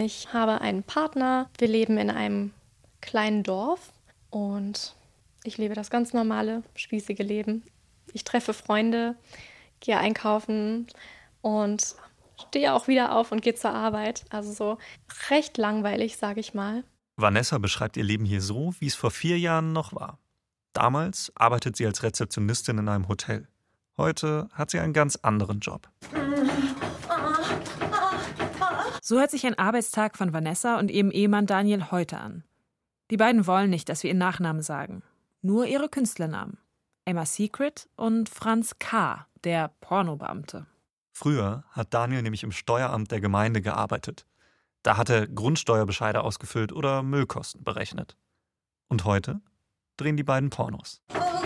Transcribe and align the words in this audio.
Ich 0.00 0.32
habe 0.32 0.60
einen 0.60 0.84
Partner. 0.84 1.50
Wir 1.58 1.66
leben 1.66 1.98
in 1.98 2.08
einem 2.08 2.52
kleinen 3.00 3.42
Dorf 3.42 3.92
und 4.30 4.94
ich 5.42 5.58
lebe 5.58 5.74
das 5.74 5.90
ganz 5.90 6.12
normale, 6.12 6.62
spießige 6.76 7.24
Leben. 7.24 7.64
Ich 8.12 8.22
treffe 8.22 8.54
Freunde, 8.54 9.16
gehe 9.80 9.98
einkaufen 9.98 10.86
und 11.42 11.96
stehe 12.46 12.74
auch 12.74 12.86
wieder 12.86 13.16
auf 13.16 13.32
und 13.32 13.42
gehe 13.42 13.56
zur 13.56 13.72
Arbeit. 13.72 14.24
Also 14.30 14.52
so 14.52 14.78
recht 15.30 15.58
langweilig, 15.58 16.16
sage 16.16 16.38
ich 16.38 16.54
mal. 16.54 16.84
Vanessa 17.16 17.58
beschreibt 17.58 17.96
ihr 17.96 18.04
Leben 18.04 18.24
hier 18.24 18.40
so, 18.40 18.74
wie 18.78 18.86
es 18.86 18.94
vor 18.94 19.10
vier 19.10 19.36
Jahren 19.36 19.72
noch 19.72 19.92
war. 19.92 20.20
Damals 20.74 21.32
arbeitet 21.34 21.76
sie 21.76 21.86
als 21.86 22.04
Rezeptionistin 22.04 22.78
in 22.78 22.88
einem 22.88 23.08
Hotel. 23.08 23.48
Heute 23.96 24.48
hat 24.52 24.70
sie 24.70 24.78
einen 24.78 24.92
ganz 24.92 25.16
anderen 25.16 25.58
Job. 25.58 25.88
So 29.08 29.18
hört 29.18 29.30
sich 29.30 29.46
ein 29.46 29.56
Arbeitstag 29.56 30.18
von 30.18 30.34
Vanessa 30.34 30.78
und 30.78 30.90
ihrem 30.90 31.10
Ehemann 31.10 31.46
Daniel 31.46 31.90
heute 31.90 32.18
an. 32.18 32.44
Die 33.10 33.16
beiden 33.16 33.46
wollen 33.46 33.70
nicht, 33.70 33.88
dass 33.88 34.02
wir 34.02 34.10
ihren 34.10 34.18
Nachnamen 34.18 34.60
sagen, 34.60 35.02
nur 35.40 35.64
ihre 35.64 35.88
Künstlernamen. 35.88 36.58
Emma 37.06 37.24
Secret 37.24 37.88
und 37.96 38.28
Franz 38.28 38.78
K., 38.78 39.26
der 39.44 39.70
Pornobeamte. 39.80 40.66
Früher 41.10 41.64
hat 41.70 41.94
Daniel 41.94 42.20
nämlich 42.20 42.42
im 42.42 42.52
Steueramt 42.52 43.10
der 43.10 43.22
Gemeinde 43.22 43.62
gearbeitet. 43.62 44.26
Da 44.82 44.98
hat 44.98 45.08
er 45.08 45.26
Grundsteuerbescheide 45.26 46.22
ausgefüllt 46.22 46.74
oder 46.74 47.02
Müllkosten 47.02 47.64
berechnet. 47.64 48.18
Und 48.88 49.06
heute 49.06 49.40
drehen 49.96 50.18
die 50.18 50.22
beiden 50.22 50.50
Pornos. 50.50 51.00
Oh 51.14 51.37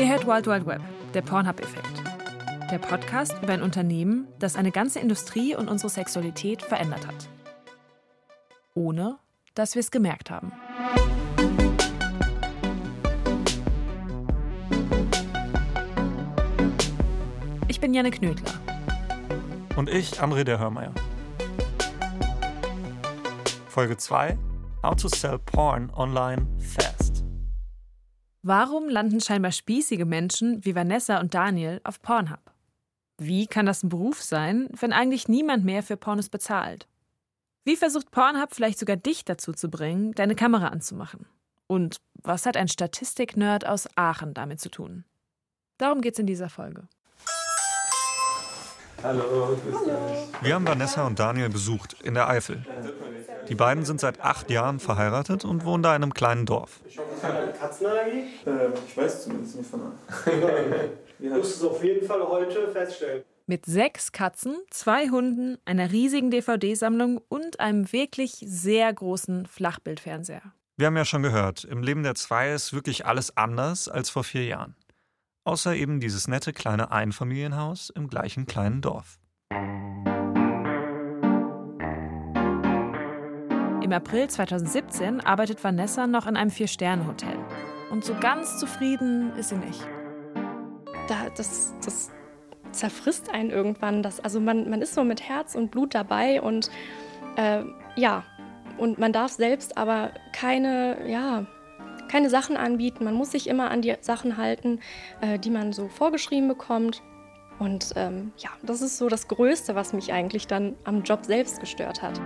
Ihr 0.00 0.08
hört 0.08 0.26
Wild 0.26 0.46
Wild 0.46 0.64
Web, 0.64 0.80
der 1.12 1.20
Pornhub-Effekt. 1.20 2.02
Der 2.70 2.78
Podcast 2.78 3.34
über 3.42 3.52
ein 3.52 3.60
Unternehmen, 3.60 4.26
das 4.38 4.56
eine 4.56 4.70
ganze 4.70 4.98
Industrie 4.98 5.54
und 5.54 5.68
unsere 5.68 5.90
Sexualität 5.90 6.62
verändert 6.62 7.06
hat. 7.06 7.28
Ohne, 8.72 9.18
dass 9.52 9.74
wir 9.74 9.80
es 9.80 9.90
gemerkt 9.90 10.30
haben. 10.30 10.52
Ich 17.68 17.78
bin 17.78 17.92
Janne 17.92 18.10
Knödler. 18.10 18.54
Und 19.76 19.90
ich, 19.90 20.18
André 20.18 20.44
der 20.44 20.58
Hörmeier. 20.58 20.94
Folge 23.68 23.98
2: 23.98 24.38
How 24.82 24.96
to 24.96 25.08
sell 25.08 25.38
porn 25.38 25.90
online 25.94 26.46
fast. 26.58 26.99
Warum 28.42 28.88
landen 28.88 29.20
scheinbar 29.20 29.52
spießige 29.52 30.06
Menschen 30.06 30.64
wie 30.64 30.74
Vanessa 30.74 31.20
und 31.20 31.34
Daniel 31.34 31.80
auf 31.84 32.00
Pornhub? 32.00 32.40
Wie 33.18 33.46
kann 33.46 33.66
das 33.66 33.82
ein 33.82 33.90
Beruf 33.90 34.22
sein, 34.22 34.66
wenn 34.80 34.94
eigentlich 34.94 35.28
niemand 35.28 35.66
mehr 35.66 35.82
für 35.82 35.98
Pornos 35.98 36.30
bezahlt? 36.30 36.88
Wie 37.64 37.76
versucht 37.76 38.10
Pornhub 38.10 38.54
vielleicht 38.54 38.78
sogar 38.78 38.96
dich 38.96 39.26
dazu 39.26 39.52
zu 39.52 39.68
bringen, 39.68 40.12
deine 40.12 40.34
Kamera 40.34 40.68
anzumachen? 40.68 41.26
Und 41.66 41.98
was 42.14 42.46
hat 42.46 42.56
ein 42.56 42.68
Statistik-Nerd 42.68 43.66
aus 43.66 43.88
Aachen 43.94 44.32
damit 44.32 44.58
zu 44.58 44.70
tun? 44.70 45.04
Darum 45.76 46.00
geht's 46.00 46.18
in 46.18 46.26
dieser 46.26 46.48
Folge. 46.48 46.88
Hallo, 49.02 49.56
grüß 49.64 49.84
dich. 49.84 50.42
Wir 50.42 50.54
haben 50.54 50.66
Vanessa 50.66 51.06
und 51.06 51.18
Daniel 51.18 51.48
besucht 51.48 51.96
in 52.02 52.14
der 52.14 52.28
Eifel. 52.28 52.64
Die 53.48 53.54
beiden 53.54 53.84
sind 53.84 54.00
seit 54.00 54.20
acht 54.20 54.50
Jahren 54.50 54.78
verheiratet 54.78 55.44
und 55.44 55.64
wohnen 55.64 55.82
da 55.82 55.96
in 55.96 56.02
einem 56.02 56.14
kleinen 56.14 56.44
Dorf. 56.44 56.80
Katzenallergie? 57.58 58.24
Ähm, 58.46 58.72
ich 58.86 58.96
weiß 58.96 59.24
zumindest 59.24 59.56
nicht 59.56 59.70
von 59.70 59.80
einer. 59.80 60.90
Wir 61.18 61.30
musst 61.34 61.56
es 61.56 61.64
auf 61.64 61.82
jeden 61.82 62.06
Fall 62.06 62.20
heute 62.26 62.70
feststellen. 62.70 63.24
Mit 63.46 63.66
sechs 63.66 64.12
Katzen, 64.12 64.56
zwei 64.70 65.08
Hunden, 65.08 65.58
einer 65.64 65.90
riesigen 65.90 66.30
DVD-Sammlung 66.30 67.20
und 67.28 67.58
einem 67.58 67.90
wirklich 67.92 68.44
sehr 68.46 68.92
großen 68.92 69.46
Flachbildfernseher. 69.46 70.42
Wir 70.76 70.86
haben 70.86 70.96
ja 70.96 71.04
schon 71.04 71.22
gehört, 71.22 71.64
im 71.64 71.82
Leben 71.82 72.02
der 72.02 72.14
zwei 72.14 72.52
ist 72.52 72.72
wirklich 72.72 73.04
alles 73.06 73.36
anders 73.36 73.88
als 73.88 74.08
vor 74.08 74.24
vier 74.24 74.44
Jahren. 74.44 74.76
Außer 75.50 75.74
eben 75.74 75.98
dieses 75.98 76.28
nette 76.28 76.52
kleine 76.52 76.92
Einfamilienhaus 76.92 77.90
im 77.90 78.06
gleichen 78.06 78.46
kleinen 78.46 78.82
Dorf. 78.82 79.18
Im 83.82 83.92
April 83.92 84.28
2017 84.28 85.20
arbeitet 85.20 85.64
Vanessa 85.64 86.06
noch 86.06 86.28
in 86.28 86.36
einem 86.36 86.52
Vier-Sterne-Hotel. 86.52 87.36
Und 87.90 88.04
so 88.04 88.14
ganz 88.14 88.60
zufrieden 88.60 89.34
ist 89.34 89.48
sie 89.48 89.56
nicht. 89.56 89.84
Da, 91.08 91.28
das, 91.36 91.74
das 91.84 92.12
zerfrisst 92.70 93.30
einen 93.30 93.50
irgendwann. 93.50 94.04
Das, 94.04 94.20
also 94.20 94.38
man, 94.38 94.70
man 94.70 94.80
ist 94.80 94.94
so 94.94 95.02
mit 95.02 95.20
Herz 95.20 95.56
und 95.56 95.72
Blut 95.72 95.96
dabei 95.96 96.40
und 96.40 96.70
äh, 97.34 97.64
ja, 97.96 98.22
und 98.78 99.00
man 99.00 99.12
darf 99.12 99.32
selbst 99.32 99.76
aber 99.76 100.12
keine, 100.32 101.10
ja, 101.10 101.44
keine 102.10 102.28
Sachen 102.28 102.56
anbieten. 102.56 103.04
Man 103.04 103.14
muss 103.14 103.30
sich 103.30 103.46
immer 103.46 103.70
an 103.70 103.82
die 103.82 103.94
Sachen 104.00 104.36
halten, 104.36 104.80
äh, 105.20 105.38
die 105.38 105.50
man 105.50 105.72
so 105.72 105.88
vorgeschrieben 105.88 106.48
bekommt. 106.48 107.02
Und 107.58 107.92
ähm, 107.94 108.32
ja, 108.38 108.50
das 108.62 108.82
ist 108.82 108.98
so 108.98 109.08
das 109.08 109.28
Größte, 109.28 109.74
was 109.74 109.92
mich 109.92 110.12
eigentlich 110.12 110.46
dann 110.46 110.74
am 110.84 111.02
Job 111.02 111.24
selbst 111.24 111.60
gestört 111.60 112.02
hat. 112.02 112.20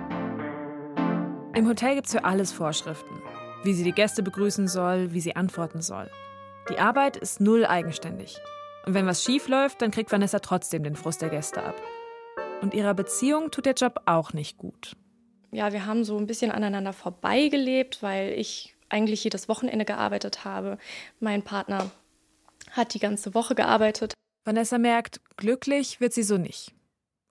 Im 1.55 1.69
Hotel 1.69 1.97
gibt 1.97 2.07
es 2.07 2.13
für 2.13 2.25
alles 2.25 2.51
Vorschriften. 2.51 3.15
Wie 3.63 3.75
sie 3.75 3.85
die 3.85 3.93
Gäste 3.93 4.23
begrüßen 4.23 4.69
soll, 4.69 5.13
wie 5.13 5.21
sie 5.21 5.37
antworten 5.37 5.83
soll. 5.83 6.11
Die 6.71 6.79
Arbeit 6.79 7.17
ist 7.17 7.41
null 7.41 7.67
eigenständig. 7.67 8.39
Und 8.87 8.95
wenn 8.95 9.07
was 9.07 9.23
schief 9.23 9.49
läuft, 9.49 9.83
dann 9.83 9.91
kriegt 9.91 10.11
Vanessa 10.11 10.39
trotzdem 10.39 10.83
den 10.83 10.97
Frust 10.97 11.21
der 11.21 11.31
Gäste 11.31 11.63
ab. 11.63 11.75
Und 12.63 12.75
ihrer 12.75 12.95
Beziehung 12.95 13.51
tut 13.51 13.67
der 13.67 13.75
Job 13.75 14.01
auch 14.07 14.33
nicht 14.33 14.57
gut. 14.57 14.97
Ja, 15.53 15.73
wir 15.73 15.87
haben 15.87 16.05
so 16.05 16.17
ein 16.17 16.27
bisschen 16.27 16.51
aneinander 16.51 16.93
vorbeigelebt, 16.93 18.03
weil 18.03 18.33
ich 18.33 18.74
eigentlich 18.95 19.25
jedes 19.25 19.49
Wochenende 19.49 19.85
gearbeitet 19.85 20.45
habe. 20.45 20.79
Mein 21.21 21.43
Partner 21.43 21.91
hat 22.71 22.95
die 22.95 23.01
ganze 23.01 23.35
Woche 23.35 23.55
gearbeitet. 23.55 24.15
Vanessa 24.45 24.79
merkt, 24.79 25.21
glücklich 25.37 26.01
wird 26.01 26.13
sie 26.13 26.23
so 26.23 26.39
nicht. 26.39 26.73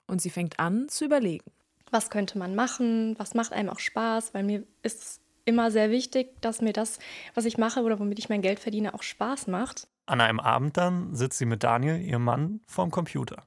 Und 0.08 0.22
sie 0.22 0.30
fängt 0.30 0.60
an 0.60 0.90
zu 0.90 1.06
überlegen. 1.06 1.50
Was 1.90 2.10
könnte 2.10 2.38
man 2.38 2.54
machen? 2.54 3.16
Was 3.18 3.34
macht 3.34 3.54
einem 3.54 3.70
auch 3.70 3.80
Spaß? 3.80 4.34
Weil 4.34 4.44
mir 4.44 4.64
ist 4.82 5.00
es 5.00 5.22
immer 5.46 5.72
sehr 5.72 5.90
wichtig, 5.90 6.42
dass 6.42 6.62
mir 6.62 6.74
das, 6.74 7.00
was 7.34 7.46
ich 7.46 7.58
mache 7.58 7.82
oder 7.82 8.00
womit 8.00 8.20
ich 8.20 8.30
mein 8.30 8.42
Geld 8.42 8.60
verdiene, 8.60 8.94
auch 8.94 9.04
Spaß 9.04 9.48
macht. 9.48 9.88
An 10.06 10.20
einem 10.20 10.40
Abend 10.40 10.76
dann 10.76 11.16
sitzt 11.16 11.38
sie 11.38 11.46
mit 11.46 11.64
Daniel, 11.64 12.02
ihrem 12.02 12.24
Mann, 12.24 12.62
vorm 12.68 12.92
Computer. 12.92 13.44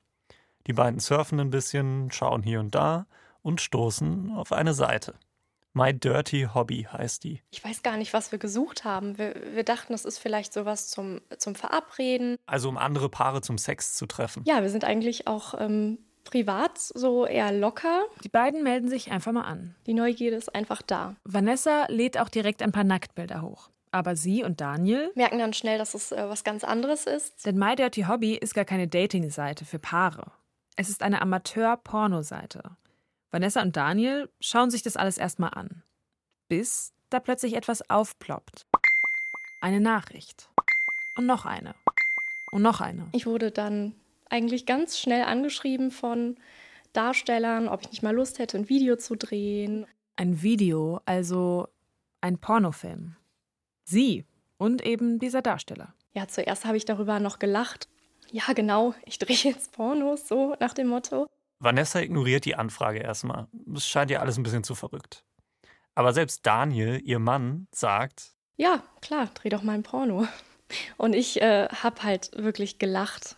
Die 0.66 0.72
beiden 0.72 1.00
surfen 1.00 1.38
ein 1.40 1.50
bisschen, 1.50 2.10
schauen 2.10 2.42
hier 2.42 2.60
und 2.60 2.74
da 2.74 3.06
und 3.42 3.60
stoßen 3.60 4.32
auf 4.34 4.52
eine 4.52 4.74
Seite. 4.74 5.14
My 5.76 5.92
Dirty 5.92 6.48
Hobby 6.54 6.88
heißt 6.90 7.22
die. 7.22 7.42
Ich 7.50 7.62
weiß 7.62 7.82
gar 7.82 7.98
nicht, 7.98 8.14
was 8.14 8.32
wir 8.32 8.38
gesucht 8.38 8.84
haben. 8.84 9.18
Wir, 9.18 9.34
wir 9.52 9.62
dachten, 9.62 9.92
das 9.92 10.06
ist 10.06 10.16
vielleicht 10.16 10.54
sowas 10.54 10.88
zum, 10.88 11.20
zum 11.36 11.54
Verabreden. 11.54 12.38
Also 12.46 12.70
um 12.70 12.78
andere 12.78 13.10
Paare 13.10 13.42
zum 13.42 13.58
Sex 13.58 13.94
zu 13.94 14.06
treffen. 14.06 14.42
Ja, 14.46 14.62
wir 14.62 14.70
sind 14.70 14.84
eigentlich 14.84 15.26
auch 15.26 15.52
ähm, 15.58 15.98
privat 16.24 16.78
so 16.78 17.26
eher 17.26 17.52
locker. 17.52 18.04
Die 18.24 18.30
beiden 18.30 18.62
melden 18.62 18.88
sich 18.88 19.12
einfach 19.12 19.32
mal 19.32 19.42
an. 19.42 19.74
Die 19.86 19.92
Neugierde 19.92 20.38
ist 20.38 20.54
einfach 20.54 20.80
da. 20.80 21.14
Vanessa 21.24 21.84
lädt 21.88 22.16
auch 22.16 22.30
direkt 22.30 22.62
ein 22.62 22.72
paar 22.72 22.84
Nacktbilder 22.84 23.42
hoch. 23.42 23.68
Aber 23.90 24.16
sie 24.16 24.44
und 24.44 24.62
Daniel 24.62 25.12
merken 25.14 25.38
dann 25.38 25.52
schnell, 25.52 25.76
dass 25.76 25.92
es 25.92 26.10
äh, 26.10 26.26
was 26.26 26.42
ganz 26.42 26.64
anderes 26.64 27.04
ist. 27.04 27.44
Denn 27.44 27.58
My 27.58 27.76
Dirty 27.76 28.04
Hobby 28.04 28.34
ist 28.34 28.54
gar 28.54 28.64
keine 28.64 28.88
Dating-Seite 28.88 29.66
für 29.66 29.78
Paare. 29.78 30.32
Es 30.76 30.88
ist 30.88 31.02
eine 31.02 31.20
Amateur-Porno-Seite. 31.20 32.62
Vanessa 33.30 33.62
und 33.62 33.76
Daniel 33.76 34.30
schauen 34.40 34.70
sich 34.70 34.82
das 34.82 34.96
alles 34.96 35.18
erstmal 35.18 35.50
an. 35.54 35.82
Bis 36.48 36.92
da 37.10 37.20
plötzlich 37.20 37.54
etwas 37.54 37.88
aufploppt. 37.90 38.66
Eine 39.60 39.80
Nachricht. 39.80 40.48
Und 41.16 41.26
noch 41.26 41.46
eine. 41.46 41.74
Und 42.52 42.62
noch 42.62 42.80
eine. 42.80 43.08
Ich 43.12 43.26
wurde 43.26 43.50
dann 43.50 43.94
eigentlich 44.28 44.66
ganz 44.66 44.98
schnell 44.98 45.24
angeschrieben 45.24 45.90
von 45.90 46.36
Darstellern, 46.92 47.68
ob 47.68 47.82
ich 47.82 47.90
nicht 47.90 48.02
mal 48.02 48.14
Lust 48.14 48.38
hätte, 48.38 48.56
ein 48.56 48.68
Video 48.68 48.96
zu 48.96 49.16
drehen. 49.16 49.86
Ein 50.16 50.42
Video, 50.42 51.00
also 51.04 51.68
ein 52.20 52.38
Pornofilm. 52.38 53.16
Sie 53.84 54.24
und 54.58 54.84
eben 54.84 55.18
dieser 55.18 55.42
Darsteller. 55.42 55.94
Ja, 56.14 56.28
zuerst 56.28 56.64
habe 56.64 56.76
ich 56.76 56.84
darüber 56.84 57.20
noch 57.20 57.38
gelacht. 57.38 57.88
Ja, 58.30 58.52
genau, 58.54 58.94
ich 59.04 59.18
drehe 59.18 59.36
jetzt 59.36 59.72
Pornos, 59.72 60.26
so 60.26 60.56
nach 60.58 60.72
dem 60.72 60.88
Motto. 60.88 61.28
Vanessa 61.58 62.00
ignoriert 62.00 62.44
die 62.44 62.54
Anfrage 62.56 62.98
erstmal. 62.98 63.48
Es 63.74 63.86
scheint 63.86 64.10
ihr 64.10 64.20
alles 64.20 64.36
ein 64.36 64.42
bisschen 64.42 64.64
zu 64.64 64.74
verrückt. 64.74 65.24
Aber 65.94 66.12
selbst 66.12 66.46
Daniel, 66.46 67.00
ihr 67.02 67.18
Mann, 67.18 67.68
sagt: 67.72 68.34
Ja, 68.56 68.82
klar, 69.00 69.30
dreh 69.34 69.48
doch 69.48 69.62
mal 69.62 69.72
ein 69.72 69.82
Porno. 69.82 70.26
Und 70.96 71.14
ich 71.14 71.40
äh, 71.40 71.68
hab 71.68 72.02
halt 72.02 72.30
wirklich 72.36 72.78
gelacht. 72.78 73.36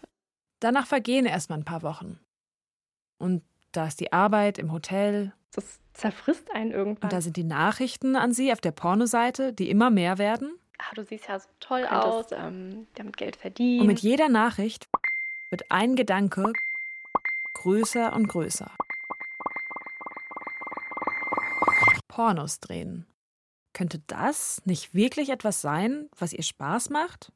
Danach 0.61 0.87
vergehen 0.87 1.27
erstmal 1.27 1.59
ein 1.59 1.65
paar 1.65 1.83
Wochen. 1.83 2.19
Und 3.19 3.43
da 3.73 3.87
ist 3.87 4.01
die 4.01 4.13
Arbeit 4.13 4.59
im 4.59 4.73
Hotel. 4.73 5.33
Das 5.53 5.81
zerfrisst 5.93 6.51
einen 6.53 6.73
irgendwann. 6.73 7.05
Und 7.05 7.13
da 7.13 7.21
sind 7.21 7.37
die 7.37 7.45
Nachrichten 7.45 8.17
an 8.17 8.33
sie 8.33 8.53
auf 8.53 8.61
der 8.61 8.73
Pornoseite, 8.73 9.53
die 9.53 9.71
immer 9.71 9.91
mehr 9.91 10.19
werden. 10.19 10.59
ah, 10.79 10.95
du 10.95 11.05
siehst 11.05 11.29
ja 11.29 11.39
so 11.39 11.49
toll 11.61 11.85
aus, 11.87 12.27
ähm, 12.33 12.87
damit 12.95 13.17
Geld 13.17 13.37
verdienen. 13.37 13.83
Und 13.83 13.87
mit 13.89 14.01
jeder 14.01 14.29
Nachricht 14.29 14.89
wird 15.51 15.71
ein 15.71 15.97
Gedanke 15.97 16.53
größer 17.63 18.13
und 18.13 18.29
größer. 18.29 18.71
Pornos 22.07 22.61
drehen. 22.61 23.07
Könnte 23.73 24.01
das 24.07 24.63
nicht 24.65 24.95
wirklich 24.95 25.31
etwas 25.31 25.61
sein, 25.61 26.09
was 26.17 26.33
ihr 26.33 26.43
Spaß 26.43 26.91
macht? 26.91 27.33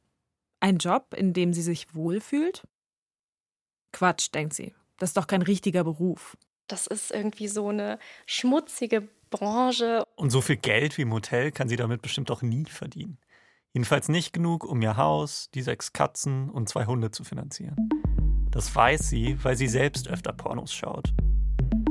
Ein 0.60 0.78
Job, 0.78 1.14
in 1.14 1.32
dem 1.32 1.52
sie 1.52 1.62
sich 1.62 1.94
wohlfühlt? 1.94 2.66
Quatsch, 3.92 4.28
denkt 4.32 4.54
sie. 4.54 4.74
Das 4.96 5.10
ist 5.10 5.16
doch 5.16 5.26
kein 5.26 5.42
richtiger 5.42 5.82
Beruf. 5.82 6.36
Das 6.68 6.86
ist 6.86 7.10
irgendwie 7.10 7.48
so 7.48 7.68
eine 7.68 7.98
schmutzige 8.26 9.08
Branche. 9.30 10.04
Und 10.14 10.30
so 10.30 10.40
viel 10.40 10.56
Geld 10.56 10.98
wie 10.98 11.02
im 11.02 11.12
Hotel 11.12 11.50
kann 11.50 11.68
sie 11.68 11.76
damit 11.76 12.00
bestimmt 12.00 12.30
auch 12.30 12.42
nie 12.42 12.64
verdienen. 12.66 13.18
Jedenfalls 13.72 14.08
nicht 14.08 14.32
genug, 14.32 14.64
um 14.64 14.80
ihr 14.82 14.96
Haus, 14.96 15.50
die 15.54 15.62
sechs 15.62 15.92
Katzen 15.92 16.48
und 16.48 16.68
zwei 16.68 16.86
Hunde 16.86 17.10
zu 17.10 17.24
finanzieren. 17.24 17.88
Das 18.52 18.76
weiß 18.76 19.08
sie, 19.08 19.42
weil 19.42 19.56
sie 19.56 19.66
selbst 19.66 20.08
öfter 20.08 20.34
Pornos 20.34 20.74
schaut. 20.74 21.14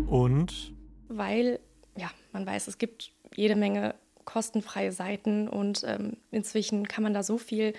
Und 0.05 0.73
weil, 1.07 1.59
ja, 1.97 2.11
man 2.33 2.45
weiß, 2.45 2.67
es 2.67 2.77
gibt 2.77 3.11
jede 3.35 3.55
Menge 3.55 3.95
kostenfreie 4.25 4.91
Seiten 4.91 5.49
und 5.49 5.83
ähm, 5.87 6.17
inzwischen 6.29 6.87
kann 6.87 7.03
man 7.03 7.15
da 7.15 7.23
so 7.23 7.39
viel 7.39 7.73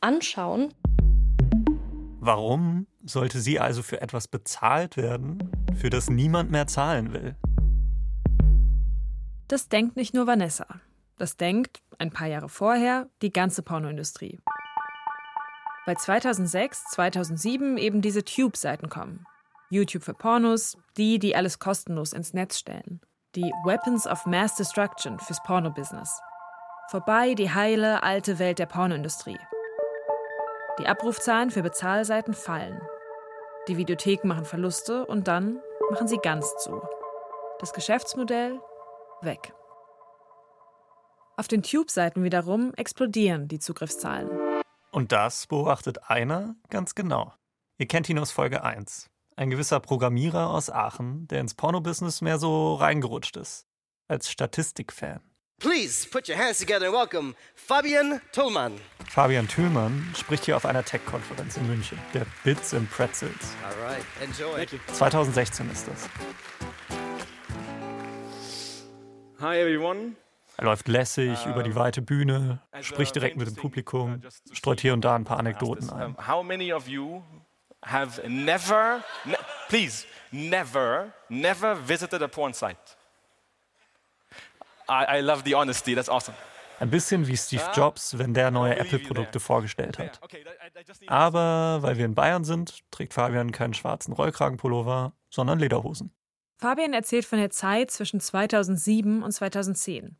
anschauen. 0.00 0.72
Warum 2.20 2.86
sollte 3.04 3.40
sie 3.40 3.58
also 3.58 3.82
für 3.82 4.00
etwas 4.00 4.28
bezahlt 4.28 4.96
werden, 4.96 5.50
für 5.74 5.90
das 5.90 6.08
niemand 6.08 6.52
mehr 6.52 6.68
zahlen 6.68 7.12
will? 7.12 7.34
Das 9.48 9.68
denkt 9.68 9.96
nicht 9.96 10.14
nur 10.14 10.28
Vanessa. 10.28 10.66
Das 11.18 11.36
denkt, 11.36 11.82
ein 11.98 12.10
paar 12.10 12.28
Jahre 12.28 12.48
vorher, 12.48 13.08
die 13.22 13.32
ganze 13.32 13.62
Pornoindustrie. 13.62 14.38
Weil 15.86 15.96
2006, 15.96 16.84
2007 16.92 17.76
eben 17.76 18.00
diese 18.00 18.24
Tube-Seiten 18.24 18.88
kommen. 18.88 19.26
YouTube 19.70 20.02
für 20.02 20.14
Pornos, 20.14 20.78
die, 20.96 21.18
die 21.18 21.36
alles 21.36 21.58
kostenlos 21.58 22.12
ins 22.12 22.32
Netz 22.32 22.58
stellen. 22.58 23.00
Die 23.34 23.52
Weapons 23.64 24.06
of 24.06 24.24
Mass 24.26 24.54
Destruction 24.54 25.18
fürs 25.18 25.42
Porno-Business. 25.42 26.20
Vorbei 26.90 27.34
die 27.34 27.52
heile, 27.52 28.02
alte 28.02 28.38
Welt 28.38 28.58
der 28.58 28.66
Pornoindustrie. 28.66 29.38
Die 30.78 30.86
Abrufzahlen 30.86 31.50
für 31.50 31.62
Bezahlseiten 31.62 32.34
fallen. 32.34 32.80
Die 33.68 33.76
Videotheken 33.76 34.28
machen 34.28 34.44
Verluste 34.44 35.06
und 35.06 35.28
dann 35.28 35.60
machen 35.90 36.08
sie 36.08 36.18
ganz 36.18 36.56
zu. 36.58 36.82
Das 37.58 37.72
Geschäftsmodell 37.72 38.60
weg. 39.22 39.54
Auf 41.36 41.48
den 41.48 41.62
Tube-Seiten 41.62 42.22
wiederum 42.22 42.72
explodieren 42.74 43.48
die 43.48 43.58
Zugriffszahlen. 43.58 44.43
Und 44.94 45.10
das 45.10 45.48
beobachtet 45.48 46.08
einer 46.08 46.54
ganz 46.70 46.94
genau. 46.94 47.34
Ihr 47.78 47.88
kennt 47.88 48.08
ihn 48.08 48.18
aus 48.20 48.30
Folge 48.30 48.62
1. 48.62 49.10
Ein 49.34 49.50
gewisser 49.50 49.80
Programmierer 49.80 50.50
aus 50.50 50.70
Aachen, 50.70 51.26
der 51.26 51.40
ins 51.40 51.54
Porno-Business 51.54 52.20
mehr 52.20 52.38
so 52.38 52.76
reingerutscht 52.76 53.36
ist. 53.36 53.66
Als 54.06 54.30
Statistikfan. 54.30 55.18
Please 55.58 56.08
put 56.08 56.28
your 56.28 56.36
hands 56.36 56.60
together 56.60 56.86
and 56.86 56.94
welcome 56.94 57.34
Fabian 57.56 58.20
Tullmann. 58.30 58.74
Fabian 59.08 59.48
Thülmann 59.48 60.14
spricht 60.16 60.44
hier 60.44 60.56
auf 60.56 60.64
einer 60.64 60.84
Tech-Konferenz 60.84 61.56
in 61.56 61.66
München, 61.66 61.98
der 62.12 62.24
Bits 62.44 62.72
and 62.72 62.88
Pretzels. 62.88 63.56
All 63.64 63.88
right, 63.88 64.04
enjoy. 64.22 64.64
2016 64.92 65.70
ist 65.72 65.88
das. 65.88 66.08
Hi 69.40 69.58
everyone. 69.58 70.14
Er 70.56 70.64
läuft 70.64 70.88
lässig 70.88 71.46
über 71.46 71.62
die 71.62 71.74
weite 71.74 72.00
Bühne, 72.02 72.60
spricht 72.80 73.14
direkt 73.14 73.36
mit 73.36 73.48
dem 73.48 73.56
Publikum, 73.56 74.20
streut 74.52 74.80
hier 74.80 74.92
und 74.92 75.04
da 75.04 75.14
ein 75.14 75.24
paar 75.24 75.38
Anekdoten 75.38 75.90
ein. 75.90 76.16
How 76.26 76.44
many 76.44 76.72
of 76.72 76.86
you 76.88 77.22
have 77.82 78.22
never, 78.28 79.02
ne 79.24 79.36
please, 79.68 80.06
never, 80.30 81.12
never 81.28 81.76
visited 81.88 82.22
a 82.22 82.28
porn 82.28 82.54
site? 82.54 82.76
I, 84.88 85.18
I 85.18 85.20
love 85.20 85.42
the 85.44 85.54
honesty. 85.54 85.94
That's 85.94 86.08
awesome. 86.08 86.36
Ein 86.80 86.90
bisschen 86.90 87.26
wie 87.26 87.36
Steve 87.36 87.62
Jobs, 87.74 88.18
wenn 88.18 88.34
der 88.34 88.50
neue 88.50 88.76
Apple-Produkte 88.76 89.40
vorgestellt 89.40 89.98
hat. 89.98 90.20
Aber 91.06 91.78
weil 91.82 91.96
wir 91.96 92.04
in 92.04 92.14
Bayern 92.14 92.44
sind, 92.44 92.80
trägt 92.90 93.14
Fabian 93.14 93.52
keinen 93.52 93.74
schwarzen 93.74 94.12
Rollkragenpullover, 94.12 95.12
sondern 95.30 95.58
Lederhosen. 95.58 96.12
Fabian 96.58 96.92
erzählt 96.92 97.24
von 97.24 97.38
der 97.38 97.50
Zeit 97.50 97.90
zwischen 97.90 98.20
2007 98.20 99.22
und 99.22 99.32
2010. 99.32 100.16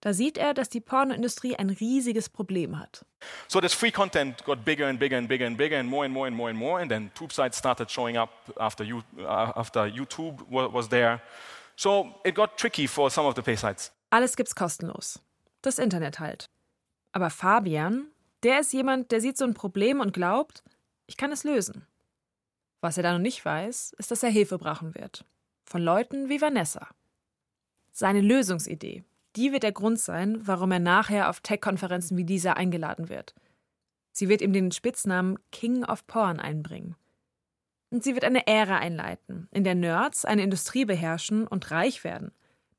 Da 0.00 0.14
sieht 0.14 0.38
er, 0.38 0.54
dass 0.54 0.70
die 0.70 0.80
Pornoindustrie 0.80 1.56
ein 1.56 1.68
riesiges 1.68 2.30
Problem 2.30 2.78
hat. 2.78 3.04
So 3.48 3.60
this 3.60 3.74
free 3.74 3.90
content 3.90 4.42
got 4.44 4.64
bigger 4.64 4.88
and 4.88 4.98
bigger 4.98 5.18
and 5.18 5.28
bigger 5.28 5.46
and 5.46 5.58
bigger 5.58 5.78
and 5.78 5.88
more 5.88 6.04
and 6.06 6.14
more 6.14 6.26
and 6.26 6.36
more 6.36 6.48
and 6.48 6.58
more, 6.58 6.80
and 6.80 6.90
then 6.90 7.10
tube 7.14 7.32
sites 7.32 7.58
started 7.58 7.90
showing 7.90 8.16
up 8.16 8.30
after, 8.56 8.82
you, 8.82 9.02
uh, 9.18 9.52
after 9.56 9.86
YouTube 9.86 10.42
was 10.48 10.88
there. 10.88 11.20
So 11.76 12.14
it 12.24 12.34
got 12.34 12.56
tricky 12.56 12.86
for 12.86 13.10
some 13.10 13.26
of 13.26 13.34
the 13.34 13.42
pay 13.42 13.56
sites. 13.56 13.92
Alles 14.10 14.36
gibt's 14.36 14.54
kostenlos. 14.54 15.20
Das 15.62 15.78
Internet 15.78 16.18
halt. 16.18 16.48
Aber 17.12 17.28
Fabian, 17.28 18.06
der 18.42 18.60
ist 18.60 18.72
jemand, 18.72 19.12
der 19.12 19.20
sieht 19.20 19.36
so 19.36 19.44
ein 19.44 19.54
Problem 19.54 20.00
und 20.00 20.12
glaubt, 20.12 20.62
ich 21.06 21.16
kann 21.16 21.32
es 21.32 21.44
lösen. 21.44 21.86
Was 22.80 22.96
er 22.96 23.02
da 23.02 23.12
noch 23.12 23.18
nicht 23.18 23.44
weiß, 23.44 23.94
ist, 23.98 24.10
dass 24.10 24.22
er 24.22 24.30
Hilfe 24.30 24.58
brauchen 24.58 24.94
wird. 24.94 25.26
Von 25.64 25.82
Leuten 25.82 26.30
wie 26.30 26.40
Vanessa. 26.40 26.88
Seine 27.92 28.22
Lösungsidee, 28.22 29.04
die 29.36 29.52
wird 29.52 29.62
der 29.62 29.72
Grund 29.72 29.98
sein, 29.98 30.40
warum 30.46 30.72
er 30.72 30.78
nachher 30.78 31.28
auf 31.28 31.40
Tech-Konferenzen 31.40 32.16
wie 32.16 32.24
dieser 32.24 32.56
eingeladen 32.56 33.08
wird. 33.08 33.34
Sie 34.12 34.28
wird 34.28 34.42
ihm 34.42 34.52
den 34.52 34.72
Spitznamen 34.72 35.38
King 35.52 35.84
of 35.84 36.06
Porn 36.06 36.40
einbringen. 36.40 36.96
Und 37.90 38.04
sie 38.04 38.14
wird 38.14 38.24
eine 38.24 38.46
Ära 38.46 38.78
einleiten, 38.78 39.48
in 39.50 39.64
der 39.64 39.74
Nerds 39.74 40.24
eine 40.24 40.42
Industrie 40.42 40.84
beherrschen 40.84 41.46
und 41.46 41.70
reich 41.70 42.04
werden. 42.04 42.32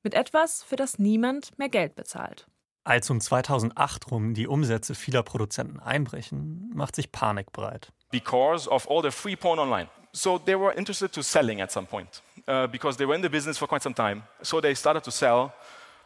Mit 0.04 0.14
etwas, 0.14 0.64
für 0.64 0.78
das 0.78 1.00
niemand 1.00 1.58
mehr 1.58 1.70
Geld 1.70 1.96
bezahlt. 1.96 2.48
Als 2.84 3.10
um 3.10 3.22
2008 3.22 4.10
rum 4.10 4.34
die 4.34 4.48
Umsätze 4.48 4.96
vieler 4.96 5.22
Produzenten 5.22 5.80
einbrechen, 5.80 6.72
macht 6.74 6.96
sich 6.96 7.12
Panik 7.12 7.52
breit. 7.52 7.92
Because 8.10 8.70
of 8.70 8.90
all 8.90 9.04
the 9.04 9.12
free 9.12 9.36
porn 9.36 9.60
online. 9.60 9.88
So 10.14 10.40
they 10.40 10.60
were 10.60 10.74
interested 10.74 11.12
to 11.14 11.22
selling 11.22 11.62
at 11.62 11.72
some 11.72 11.86
point. 11.86 12.24
Uh, 12.48 12.68
because 12.68 12.98
they 12.98 13.06
were 13.06 13.16
in 13.16 13.22
the 13.22 13.30
business 13.30 13.58
for 13.58 13.68
quite 13.68 13.84
some 13.84 13.94
time. 13.94 14.24
So 14.42 14.60
they 14.60 14.74
started 14.74 15.04
to 15.04 15.12
sell 15.12 15.54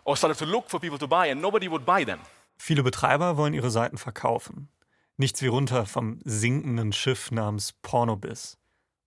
or 0.05 0.15
started 0.15 0.37
to 0.37 0.45
look 0.45 0.69
for 0.69 0.79
people 0.79 0.97
to 0.97 1.07
buy 1.07 1.27
and 1.27 1.41
nobody 1.41 1.69
would 1.69 1.85
buy 1.85 2.05
them. 2.05 2.19
Viele 2.57 2.83
Betreiber 2.83 3.35
wollen 3.35 3.53
ihre 3.53 3.69
Seiten 3.69 3.97
verkaufen. 3.97 4.69
Nichts 5.17 5.41
wie 5.41 5.47
runter 5.47 5.85
vom 5.85 6.19
sinkenden 6.23 6.93
Schiff 6.93 7.31
namens 7.31 7.73
Pornobiz. 7.81 8.57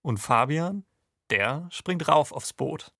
Und 0.01 0.19
Fabian, 0.19 0.83
der 1.29 1.67
springt 1.71 2.07
rauf 2.07 2.31
aufs 2.31 2.53
Boot. 2.53 2.91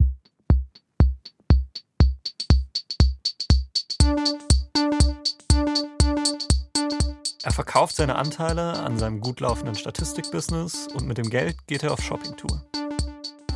Er 7.43 7.51
verkauft 7.51 7.95
seine 7.95 8.15
Anteile 8.15 8.73
an 8.79 8.97
seinem 8.97 9.21
gut 9.21 9.39
laufenden 9.39 9.75
Statistikbusiness 9.75 10.87
und 10.87 11.07
mit 11.07 11.17
dem 11.17 11.29
Geld 11.29 11.67
geht 11.67 11.83
er 11.83 11.93
auf 11.93 12.01
Shoppingtour. 12.01 12.63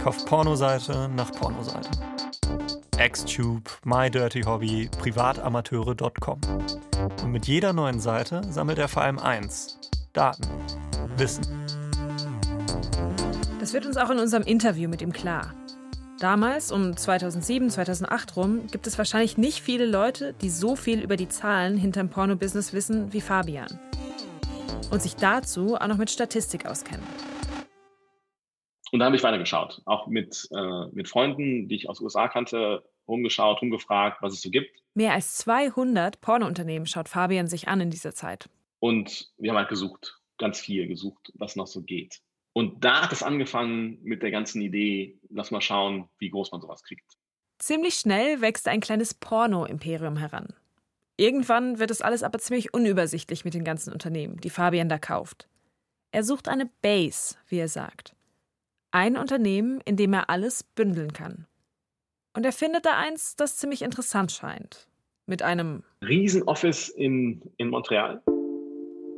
Kauft 0.02 0.26
Pornoseite 0.26 1.10
nach 1.10 1.32
Pornoseite. 1.32 2.13
Xtube, 2.98 3.70
MyDirtyHobby, 3.86 4.90
Privatamateure.com. 5.00 6.40
Und 7.24 7.32
mit 7.32 7.48
jeder 7.48 7.74
neuen 7.74 8.00
Seite 8.00 8.42
sammelt 8.50 8.78
er 8.78 8.88
vor 8.88 9.04
allem 9.04 9.20
eins: 9.20 9.80
Daten, 10.14 10.44
Wissen. 11.18 11.44
Das 13.60 13.74
wird 13.74 13.86
uns 13.86 13.98
auch 13.98 14.10
in 14.10 14.20
unserem 14.20 14.44
Interview 14.44 14.90
mit 14.90 15.02
ihm 15.02 15.12
klar. 15.12 15.54
Damals, 16.20 16.72
um 16.72 16.96
2007, 16.96 17.72
2008 17.72 18.38
rum, 18.38 18.68
gibt 18.68 18.88
es 18.88 18.98
wahrscheinlich 18.98 19.38
nicht 19.38 19.62
viele 19.62 19.86
Leute, 19.86 20.34
die 20.42 20.50
so 20.50 20.76
viel 20.76 21.02
über 21.02 21.18
die 21.18 21.28
Zahlen 21.28 21.78
hinterm 21.78 22.10
Porno-Business 22.10 22.74
wissen 22.74 23.12
wie 23.12 23.22
Fabian. 23.22 23.80
Und 24.92 25.02
sich 25.02 25.16
dazu 25.16 25.76
auch 25.76 25.88
noch 25.88 25.98
mit 25.98 26.12
Statistik 26.12 26.66
auskennen. 26.66 27.04
Und 28.94 29.00
da 29.00 29.08
habe 29.08 29.16
ich 29.16 29.24
weitergeschaut, 29.24 29.82
auch 29.86 30.06
mit, 30.06 30.48
äh, 30.56 30.86
mit 30.92 31.10
Freunden, 31.10 31.68
die 31.68 31.78
ich 31.78 31.90
aus 31.90 32.00
USA 32.00 32.28
kannte, 32.28 32.88
rumgeschaut, 33.08 33.60
rumgefragt, 33.60 34.22
was 34.22 34.34
es 34.34 34.42
so 34.44 34.52
gibt. 34.52 34.70
Mehr 34.94 35.14
als 35.14 35.38
200 35.38 36.22
Pornounternehmen 36.22 36.86
schaut 36.86 37.10
Fabian 37.10 37.48
sich 37.48 37.68
an 37.68 37.82
in 37.82 37.90
dieser 37.90 38.14
Zeit. 38.14 38.52
Und 38.78 39.34
wir 39.40 39.50
haben 39.50 39.58
halt 39.58 39.70
gesucht, 39.70 40.22
ganz 40.38 40.60
viel 40.60 40.88
gesucht, 40.88 41.34
was 41.34 41.56
noch 41.56 41.66
so 41.66 41.82
geht. 41.82 42.22
Und 42.54 42.86
da 42.86 43.02
hat 43.02 43.12
es 43.12 43.24
angefangen 43.24 43.98
mit 44.04 44.22
der 44.22 44.30
ganzen 44.30 44.62
Idee, 44.62 45.18
lass 45.32 45.50
mal 45.50 45.62
schauen, 45.62 46.08
wie 46.20 46.30
groß 46.30 46.52
man 46.52 46.62
sowas 46.62 46.84
kriegt. 46.84 47.18
Ziemlich 47.58 47.96
schnell 47.96 48.42
wächst 48.42 48.68
ein 48.68 48.80
kleines 48.80 49.16
Porno-Imperium 49.16 50.18
heran. 50.18 50.54
Irgendwann 51.18 51.80
wird 51.80 51.90
es 51.90 52.04
alles 52.04 52.22
aber 52.22 52.38
ziemlich 52.38 52.76
unübersichtlich 52.76 53.44
mit 53.44 53.56
den 53.56 53.64
ganzen 53.64 53.92
Unternehmen, 53.92 54.38
die 54.38 54.52
Fabian 54.52 54.88
da 54.88 55.00
kauft. 55.00 55.48
Er 56.12 56.24
sucht 56.24 56.48
eine 56.48 56.70
Base, 56.84 57.38
wie 57.48 57.58
er 57.58 57.70
sagt. 57.70 58.14
Ein 58.96 59.18
Unternehmen, 59.18 59.82
in 59.86 59.98
dem 59.98 60.14
er 60.14 60.30
alles 60.30 60.64
bündeln 60.64 61.14
kann. 61.14 61.48
Und 62.36 62.46
er 62.46 62.52
findet 62.52 62.86
da 62.86 62.96
eins, 62.96 63.36
das 63.36 63.58
ziemlich 63.58 63.82
interessant 63.82 64.32
scheint. 64.32 64.88
Mit 65.26 65.42
einem 65.42 65.82
Riesenoffice 66.04 66.90
in, 66.90 67.42
in 67.58 67.70
Montreal. 67.70 68.22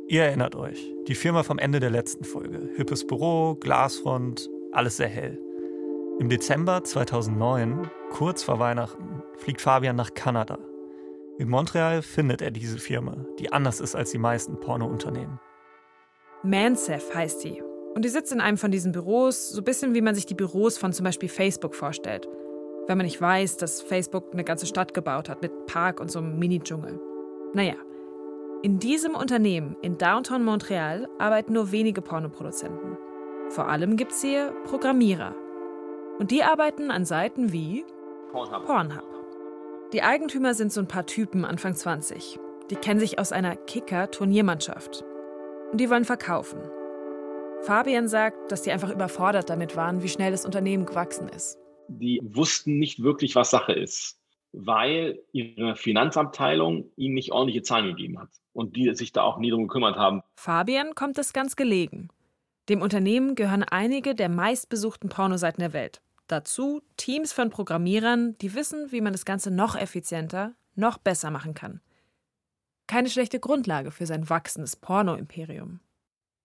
Ihr 0.08 0.22
erinnert 0.22 0.56
euch, 0.56 0.94
die 1.08 1.14
Firma 1.14 1.42
vom 1.42 1.58
Ende 1.58 1.78
der 1.78 1.90
letzten 1.90 2.24
Folge. 2.24 2.70
Hippes 2.76 3.06
Büro, 3.06 3.54
Glasfront, 3.56 4.48
alles 4.72 4.96
sehr 4.96 5.08
hell. 5.08 5.38
Im 6.20 6.30
Dezember 6.30 6.82
2009, 6.82 7.90
kurz 8.08 8.42
vor 8.42 8.58
Weihnachten, 8.58 9.22
fliegt 9.36 9.60
Fabian 9.60 9.96
nach 9.96 10.14
Kanada. 10.14 10.58
In 11.38 11.50
Montreal 11.50 12.00
findet 12.00 12.40
er 12.40 12.50
diese 12.50 12.78
Firma, 12.78 13.26
die 13.38 13.52
anders 13.52 13.80
ist 13.80 13.94
als 13.94 14.10
die 14.10 14.18
meisten 14.18 14.58
Pornounternehmen. 14.58 15.38
Mansef 16.42 17.14
heißt 17.14 17.42
sie. 17.42 17.65
Und 17.96 18.04
die 18.04 18.10
sitzt 18.10 18.30
in 18.30 18.42
einem 18.42 18.58
von 18.58 18.70
diesen 18.70 18.92
Büros, 18.92 19.48
so 19.48 19.62
ein 19.62 19.64
bisschen 19.64 19.94
wie 19.94 20.02
man 20.02 20.14
sich 20.14 20.26
die 20.26 20.34
Büros 20.34 20.76
von 20.76 20.92
zum 20.92 21.04
Beispiel 21.04 21.30
Facebook 21.30 21.74
vorstellt. 21.74 22.28
Wenn 22.86 22.98
man 22.98 23.06
nicht 23.06 23.22
weiß, 23.22 23.56
dass 23.56 23.80
Facebook 23.80 24.34
eine 24.34 24.44
ganze 24.44 24.66
Stadt 24.66 24.92
gebaut 24.92 25.30
hat 25.30 25.40
mit 25.40 25.64
Park 25.64 25.98
und 25.98 26.10
so 26.10 26.18
einem 26.18 26.38
Mini-Dschungel. 26.38 27.00
Naja, 27.54 27.76
in 28.62 28.78
diesem 28.78 29.14
Unternehmen 29.14 29.76
in 29.80 29.96
Downtown 29.96 30.44
Montreal 30.44 31.08
arbeiten 31.16 31.54
nur 31.54 31.72
wenige 31.72 32.02
Pornoproduzenten. 32.02 32.98
Vor 33.48 33.66
allem 33.66 33.96
gibt 33.96 34.12
es 34.12 34.20
hier 34.20 34.52
Programmierer. 34.64 35.34
Und 36.18 36.30
die 36.30 36.42
arbeiten 36.42 36.90
an 36.90 37.06
Seiten 37.06 37.50
wie 37.50 37.86
Pornhub. 38.30 38.66
Pornhub. 38.66 39.24
Die 39.94 40.02
Eigentümer 40.02 40.52
sind 40.52 40.70
so 40.70 40.82
ein 40.82 40.88
paar 40.88 41.06
Typen 41.06 41.46
Anfang 41.46 41.74
20. 41.74 42.38
Die 42.68 42.76
kennen 42.76 43.00
sich 43.00 43.18
aus 43.18 43.32
einer 43.32 43.56
Kicker-Turniermannschaft. 43.56 45.02
Und 45.72 45.80
die 45.80 45.88
wollen 45.88 46.04
verkaufen. 46.04 46.60
Fabian 47.62 48.08
sagt, 48.08 48.52
dass 48.52 48.62
die 48.62 48.70
einfach 48.70 48.90
überfordert 48.90 49.50
damit 49.50 49.76
waren, 49.76 50.02
wie 50.02 50.08
schnell 50.08 50.30
das 50.30 50.44
Unternehmen 50.44 50.86
gewachsen 50.86 51.28
ist. 51.28 51.58
Die 51.88 52.20
wussten 52.22 52.78
nicht 52.78 53.02
wirklich, 53.02 53.34
was 53.34 53.50
Sache 53.50 53.72
ist, 53.72 54.20
weil 54.52 55.20
ihre 55.32 55.76
Finanzabteilung 55.76 56.90
ihnen 56.96 57.14
nicht 57.14 57.32
ordentliche 57.32 57.62
Zahlen 57.62 57.88
gegeben 57.88 58.18
hat 58.18 58.30
und 58.52 58.76
die 58.76 58.94
sich 58.94 59.12
da 59.12 59.22
auch 59.22 59.38
nie 59.38 59.50
drum 59.50 59.68
gekümmert 59.68 59.96
haben. 59.96 60.22
Fabian 60.36 60.94
kommt 60.94 61.18
es 61.18 61.32
ganz 61.32 61.56
gelegen. 61.56 62.08
Dem 62.68 62.82
Unternehmen 62.82 63.34
gehören 63.34 63.62
einige 63.62 64.14
der 64.14 64.28
meistbesuchten 64.28 65.08
Pornoseiten 65.08 65.60
der 65.60 65.72
Welt. 65.72 66.00
Dazu 66.26 66.82
Teams 66.96 67.32
von 67.32 67.50
Programmierern, 67.50 68.36
die 68.38 68.54
wissen, 68.54 68.90
wie 68.90 69.00
man 69.00 69.12
das 69.12 69.24
Ganze 69.24 69.52
noch 69.52 69.76
effizienter, 69.76 70.54
noch 70.74 70.98
besser 70.98 71.30
machen 71.30 71.54
kann. 71.54 71.80
Keine 72.88 73.08
schlechte 73.10 73.40
Grundlage 73.40 73.90
für 73.90 74.06
sein 74.06 74.28
wachsendes 74.28 74.76
Porno-Imperium. 74.76 75.80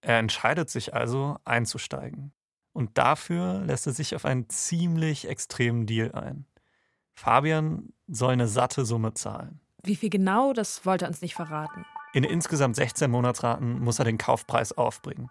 Er 0.02 0.18
entscheidet 0.18 0.70
sich 0.70 0.94
also, 0.94 1.38
einzusteigen. 1.46 2.34
Und 2.74 2.98
dafür 2.98 3.62
lässt 3.66 3.88
er 3.88 3.94
sich 3.94 4.16
auf 4.16 4.26
einen 4.26 4.50
ziemlich 4.50 5.28
extremen 5.28 5.86
Deal 5.86 6.12
ein. 6.14 6.46
Fabian 7.14 7.94
soll 8.08 8.34
eine 8.34 8.48
satte 8.48 8.86
Summe 8.86 9.14
zahlen. 9.14 9.60
Wie 9.84 9.96
viel 9.96 10.10
genau, 10.10 10.54
das 10.54 10.86
wollte 10.86 11.06
er 11.06 11.10
uns 11.10 11.22
nicht 11.22 11.36
verraten. 11.36 11.86
In 12.14 12.24
insgesamt 12.24 12.76
16 12.76 13.10
Monatsraten 13.10 13.80
muss 13.80 14.00
er 14.00 14.06
den 14.06 14.18
Kaufpreis 14.18 14.74
aufbringen. 14.74 15.30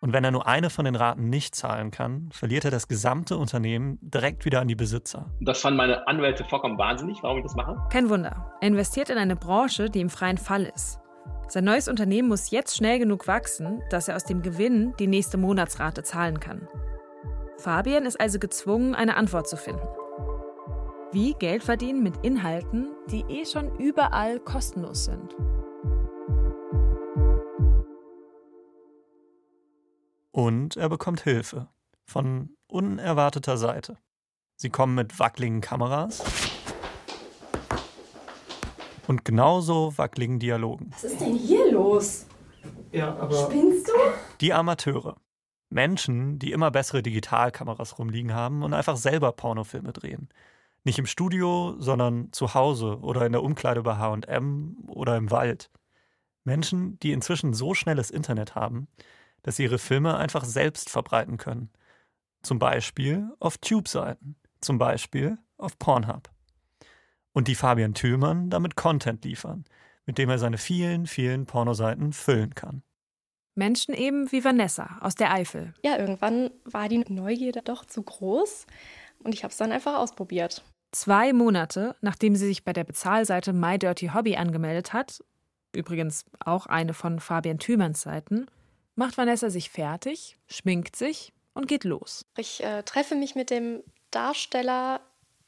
Und 0.00 0.12
wenn 0.12 0.22
er 0.22 0.30
nur 0.30 0.46
eine 0.46 0.68
von 0.68 0.84
den 0.84 0.96
Raten 0.96 1.30
nicht 1.30 1.54
zahlen 1.54 1.90
kann, 1.90 2.28
verliert 2.30 2.66
er 2.66 2.70
das 2.70 2.88
gesamte 2.88 3.38
Unternehmen 3.38 3.98
direkt 4.02 4.44
wieder 4.44 4.60
an 4.60 4.68
die 4.68 4.74
Besitzer. 4.74 5.30
Das 5.40 5.60
fanden 5.60 5.78
meine 5.78 6.06
Anwälte 6.06 6.44
vollkommen 6.44 6.76
wahnsinnig, 6.76 7.22
warum 7.22 7.38
ich 7.38 7.44
das 7.44 7.54
mache. 7.54 7.76
Kein 7.90 8.10
Wunder. 8.10 8.52
Er 8.60 8.68
investiert 8.68 9.08
in 9.08 9.16
eine 9.16 9.34
Branche, 9.34 9.88
die 9.88 10.00
im 10.00 10.10
freien 10.10 10.36
Fall 10.36 10.64
ist. 10.64 11.00
Sein 11.48 11.64
neues 11.64 11.88
Unternehmen 11.88 12.28
muss 12.28 12.50
jetzt 12.50 12.76
schnell 12.76 12.98
genug 12.98 13.26
wachsen, 13.26 13.82
dass 13.90 14.08
er 14.08 14.16
aus 14.16 14.24
dem 14.24 14.42
Gewinn 14.42 14.94
die 14.98 15.06
nächste 15.06 15.36
Monatsrate 15.36 16.02
zahlen 16.02 16.40
kann. 16.40 16.66
Fabian 17.58 18.06
ist 18.06 18.20
also 18.20 18.38
gezwungen, 18.38 18.94
eine 18.94 19.16
Antwort 19.16 19.48
zu 19.48 19.56
finden. 19.56 19.86
Wie 21.12 21.34
Geld 21.34 21.62
verdienen 21.62 22.02
mit 22.02 22.16
Inhalten, 22.24 22.88
die 23.10 23.24
eh 23.28 23.46
schon 23.46 23.78
überall 23.78 24.40
kostenlos 24.40 25.04
sind. 25.04 25.36
Und 30.32 30.76
er 30.76 30.88
bekommt 30.88 31.20
Hilfe 31.20 31.68
von 32.04 32.56
unerwarteter 32.66 33.56
Seite. 33.56 33.98
Sie 34.56 34.70
kommen 34.70 34.96
mit 34.96 35.20
wackeligen 35.20 35.60
Kameras 35.60 36.24
und 39.06 39.24
genauso 39.24 39.96
wackeligen 39.96 40.38
Dialogen. 40.38 40.90
Was 40.92 41.04
ist 41.04 41.20
denn 41.20 41.34
hier 41.34 41.72
los? 41.72 42.26
Ja, 42.92 43.16
aber 43.16 43.46
Spinnst 43.46 43.88
du? 43.88 43.92
Die 44.40 44.52
Amateure. 44.52 45.16
Menschen, 45.70 46.38
die 46.38 46.52
immer 46.52 46.70
bessere 46.70 47.02
Digitalkameras 47.02 47.98
rumliegen 47.98 48.32
haben 48.32 48.62
und 48.62 48.74
einfach 48.74 48.96
selber 48.96 49.32
Pornofilme 49.32 49.92
drehen. 49.92 50.28
Nicht 50.84 50.98
im 50.98 51.06
Studio, 51.06 51.74
sondern 51.78 52.32
zu 52.32 52.54
Hause 52.54 52.98
oder 53.00 53.26
in 53.26 53.32
der 53.32 53.42
Umkleide 53.42 53.82
bei 53.82 53.96
HM 53.96 54.76
oder 54.86 55.16
im 55.16 55.30
Wald. 55.30 55.70
Menschen, 56.44 56.98
die 57.00 57.12
inzwischen 57.12 57.54
so 57.54 57.74
schnelles 57.74 58.10
Internet 58.10 58.54
haben, 58.54 58.86
dass 59.42 59.56
sie 59.56 59.64
ihre 59.64 59.78
Filme 59.78 60.16
einfach 60.16 60.44
selbst 60.44 60.90
verbreiten 60.90 61.38
können. 61.38 61.70
Zum 62.42 62.58
Beispiel 62.58 63.30
auf 63.40 63.58
Tube-Seiten, 63.58 64.36
zum 64.60 64.78
Beispiel 64.78 65.38
auf 65.56 65.78
Pornhub. 65.78 66.33
Und 67.34 67.48
die 67.48 67.54
Fabian 67.54 67.92
Thülmann 67.92 68.48
damit 68.48 68.76
Content 68.76 69.24
liefern, 69.24 69.64
mit 70.06 70.16
dem 70.16 70.30
er 70.30 70.38
seine 70.38 70.56
vielen, 70.56 71.06
vielen 71.06 71.44
Pornoseiten 71.44 72.14
füllen 72.14 72.54
kann. 72.54 72.82
Menschen 73.56 73.94
eben 73.94 74.32
wie 74.32 74.44
Vanessa 74.44 74.98
aus 75.00 75.14
der 75.14 75.32
Eifel. 75.32 75.74
Ja, 75.84 75.98
irgendwann 75.98 76.50
war 76.64 76.88
die 76.88 77.04
Neugierde 77.08 77.60
doch 77.62 77.84
zu 77.84 78.02
groß 78.02 78.66
und 79.22 79.34
ich 79.34 79.44
habe 79.44 79.52
es 79.52 79.58
dann 79.58 79.72
einfach 79.72 79.96
ausprobiert. 79.98 80.64
Zwei 80.92 81.32
Monate, 81.32 81.96
nachdem 82.00 82.36
sie 82.36 82.46
sich 82.46 82.64
bei 82.64 82.72
der 82.72 82.84
Bezahlseite 82.84 83.52
My 83.52 83.78
Dirty 83.78 84.10
Hobby 84.14 84.36
angemeldet 84.36 84.92
hat, 84.92 85.22
übrigens 85.72 86.24
auch 86.40 86.66
eine 86.66 86.94
von 86.94 87.18
Fabian 87.18 87.58
Thülmanns 87.58 88.02
Seiten, 88.02 88.46
macht 88.94 89.18
Vanessa 89.18 89.50
sich 89.50 89.70
fertig, 89.70 90.36
schminkt 90.46 90.94
sich 90.94 91.32
und 91.52 91.66
geht 91.66 91.84
los. 91.84 92.24
Ich 92.36 92.62
äh, 92.62 92.82
treffe 92.84 93.16
mich 93.16 93.34
mit 93.34 93.50
dem 93.50 93.82
Darsteller 94.10 95.00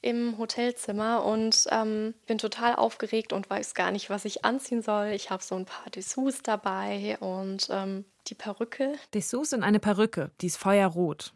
im 0.07 0.39
Hotelzimmer 0.39 1.25
und 1.25 1.67
ähm, 1.73 2.15
bin 2.27 2.39
total 2.39 2.77
aufgeregt 2.77 3.33
und 3.33 3.51
weiß 3.51 3.75
gar 3.75 3.91
nicht, 3.91 4.09
was 4.09 4.25
ich 4.25 4.45
anziehen 4.45 4.81
soll. 4.81 5.09
Ich 5.09 5.31
habe 5.31 5.43
so 5.43 5.57
ein 5.57 5.65
paar 5.65 5.91
Dessous 5.91 6.43
dabei 6.43 7.19
und 7.19 7.67
ähm, 7.73 8.05
die 8.29 8.37
Perücke. 8.37 8.95
Dessous 9.15 9.53
und 9.53 9.65
eine 9.65 9.81
Perücke, 9.81 10.31
die 10.41 10.47
ist 10.47 10.59
feuerrot. 10.59 11.33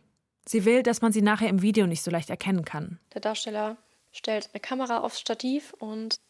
Sie 0.47 0.65
will, 0.65 0.85
dass 0.85 1.03
man 1.03 1.11
sie 1.11 1.21
nachher 1.21 1.49
im 1.49 1.63
Video 1.63 1.89
nicht 1.89 2.03
so 2.03 2.13
leicht 2.13 2.31
erkennen 2.31 2.65
kann. 2.65 3.01
Der 3.13 3.21
Darsteller 3.21 3.77
stellt 4.13 4.51
eine 4.53 4.61
Kamera 4.61 5.01
aufs 5.01 5.19
Stativ 5.19 5.75
und 5.81 6.21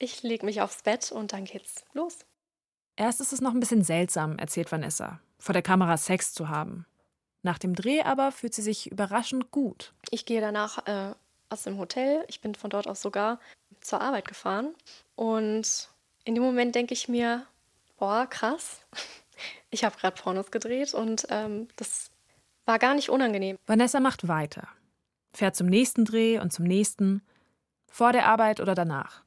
ich 0.00 0.24
lege 0.24 0.44
mich 0.44 0.62
aufs 0.62 0.82
Bett 0.82 1.12
und 1.12 1.32
dann 1.32 1.44
geht's 1.44 1.84
los. 1.92 2.18
Erst 2.96 3.20
ist 3.20 3.32
es 3.32 3.40
noch 3.40 3.54
ein 3.54 3.60
bisschen 3.60 3.84
seltsam, 3.84 4.36
erzählt 4.36 4.72
Vanessa, 4.72 5.20
vor 5.38 5.52
der 5.52 5.62
Kamera 5.62 5.96
Sex 5.96 6.34
zu 6.34 6.48
haben. 6.48 6.86
Nach 7.42 7.58
dem 7.58 7.76
Dreh 7.76 8.02
aber 8.02 8.32
fühlt 8.32 8.52
sie 8.52 8.62
sich 8.62 8.90
überraschend 8.90 9.52
gut. 9.52 9.92
Ich 10.10 10.26
gehe 10.26 10.40
danach 10.40 10.86
äh, 10.86 11.14
aus 11.52 11.62
dem 11.62 11.78
Hotel. 11.78 12.24
Ich 12.28 12.40
bin 12.40 12.54
von 12.54 12.70
dort 12.70 12.88
aus 12.88 13.02
sogar 13.02 13.38
zur 13.80 14.00
Arbeit 14.00 14.26
gefahren. 14.26 14.74
Und 15.14 15.88
in 16.24 16.34
dem 16.34 16.42
Moment 16.42 16.74
denke 16.74 16.94
ich 16.94 17.08
mir, 17.08 17.46
boah, 17.98 18.26
krass. 18.26 18.80
Ich 19.70 19.82
habe 19.82 19.96
gerade 19.98 20.20
Pornos 20.20 20.50
gedreht 20.50 20.92
und 20.92 21.26
ähm, 21.30 21.66
das 21.76 22.10
war 22.66 22.78
gar 22.78 22.94
nicht 22.94 23.08
unangenehm. 23.08 23.56
Vanessa 23.66 23.98
macht 23.98 24.28
weiter, 24.28 24.68
fährt 25.32 25.56
zum 25.56 25.66
nächsten 25.66 26.04
Dreh 26.04 26.38
und 26.38 26.52
zum 26.52 26.66
nächsten, 26.66 27.22
vor 27.90 28.12
der 28.12 28.26
Arbeit 28.26 28.60
oder 28.60 28.74
danach. 28.74 29.24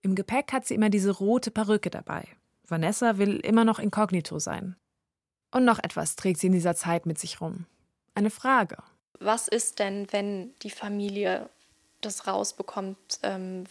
Im 0.00 0.14
Gepäck 0.14 0.52
hat 0.52 0.66
sie 0.66 0.74
immer 0.74 0.90
diese 0.90 1.10
rote 1.10 1.50
Perücke 1.50 1.90
dabei. 1.90 2.24
Vanessa 2.66 3.18
will 3.18 3.36
immer 3.40 3.64
noch 3.64 3.78
inkognito 3.78 4.38
sein. 4.38 4.76
Und 5.50 5.64
noch 5.64 5.78
etwas 5.78 6.16
trägt 6.16 6.40
sie 6.40 6.48
in 6.48 6.52
dieser 6.52 6.74
Zeit 6.74 7.06
mit 7.06 7.18
sich 7.18 7.40
rum. 7.40 7.66
Eine 8.14 8.30
Frage. 8.30 8.78
Was 9.20 9.48
ist 9.48 9.78
denn, 9.78 10.06
wenn 10.12 10.54
die 10.62 10.70
Familie 10.70 11.48
das 12.00 12.26
rausbekommt? 12.26 13.18
Ähm, 13.22 13.64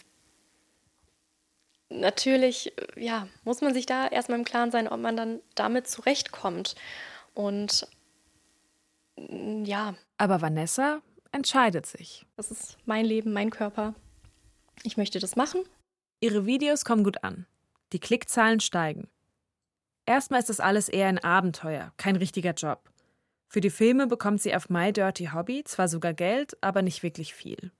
natürlich, 1.88 2.72
ja, 2.96 3.28
muss 3.44 3.60
man 3.60 3.74
sich 3.74 3.86
da 3.86 4.06
erstmal 4.06 4.38
im 4.38 4.44
Klaren 4.44 4.70
sein, 4.70 4.88
ob 4.88 5.00
man 5.00 5.16
dann 5.16 5.40
damit 5.54 5.88
zurechtkommt. 5.88 6.74
Und 7.34 7.86
mm, 9.16 9.64
ja, 9.64 9.94
Aber 10.18 10.40
Vanessa 10.42 11.00
entscheidet 11.32 11.86
sich. 11.86 12.26
das 12.36 12.50
ist 12.50 12.78
mein 12.84 13.04
Leben, 13.04 13.32
mein 13.32 13.50
Körper. 13.50 13.94
Ich 14.82 14.96
möchte 14.96 15.18
das 15.18 15.36
machen. 15.36 15.62
Ihre 16.20 16.46
Videos 16.46 16.84
kommen 16.84 17.04
gut 17.04 17.22
an. 17.24 17.46
Die 17.92 18.00
Klickzahlen 18.00 18.60
steigen. 18.60 19.08
Erstmal 20.06 20.40
ist 20.40 20.48
das 20.48 20.60
alles 20.60 20.88
eher 20.88 21.08
ein 21.08 21.18
Abenteuer, 21.18 21.92
kein 21.96 22.16
richtiger 22.16 22.52
Job. 22.52 22.87
Für 23.48 23.60
die 23.62 23.70
Filme 23.70 24.06
bekommt 24.06 24.42
sie 24.42 24.54
auf 24.54 24.68
My 24.68 24.92
Dirty 24.92 25.30
Hobby 25.32 25.64
zwar 25.64 25.88
sogar 25.88 26.12
Geld, 26.12 26.56
aber 26.62 26.82
nicht 26.82 27.02
wirklich 27.02 27.32
viel. 27.34 27.72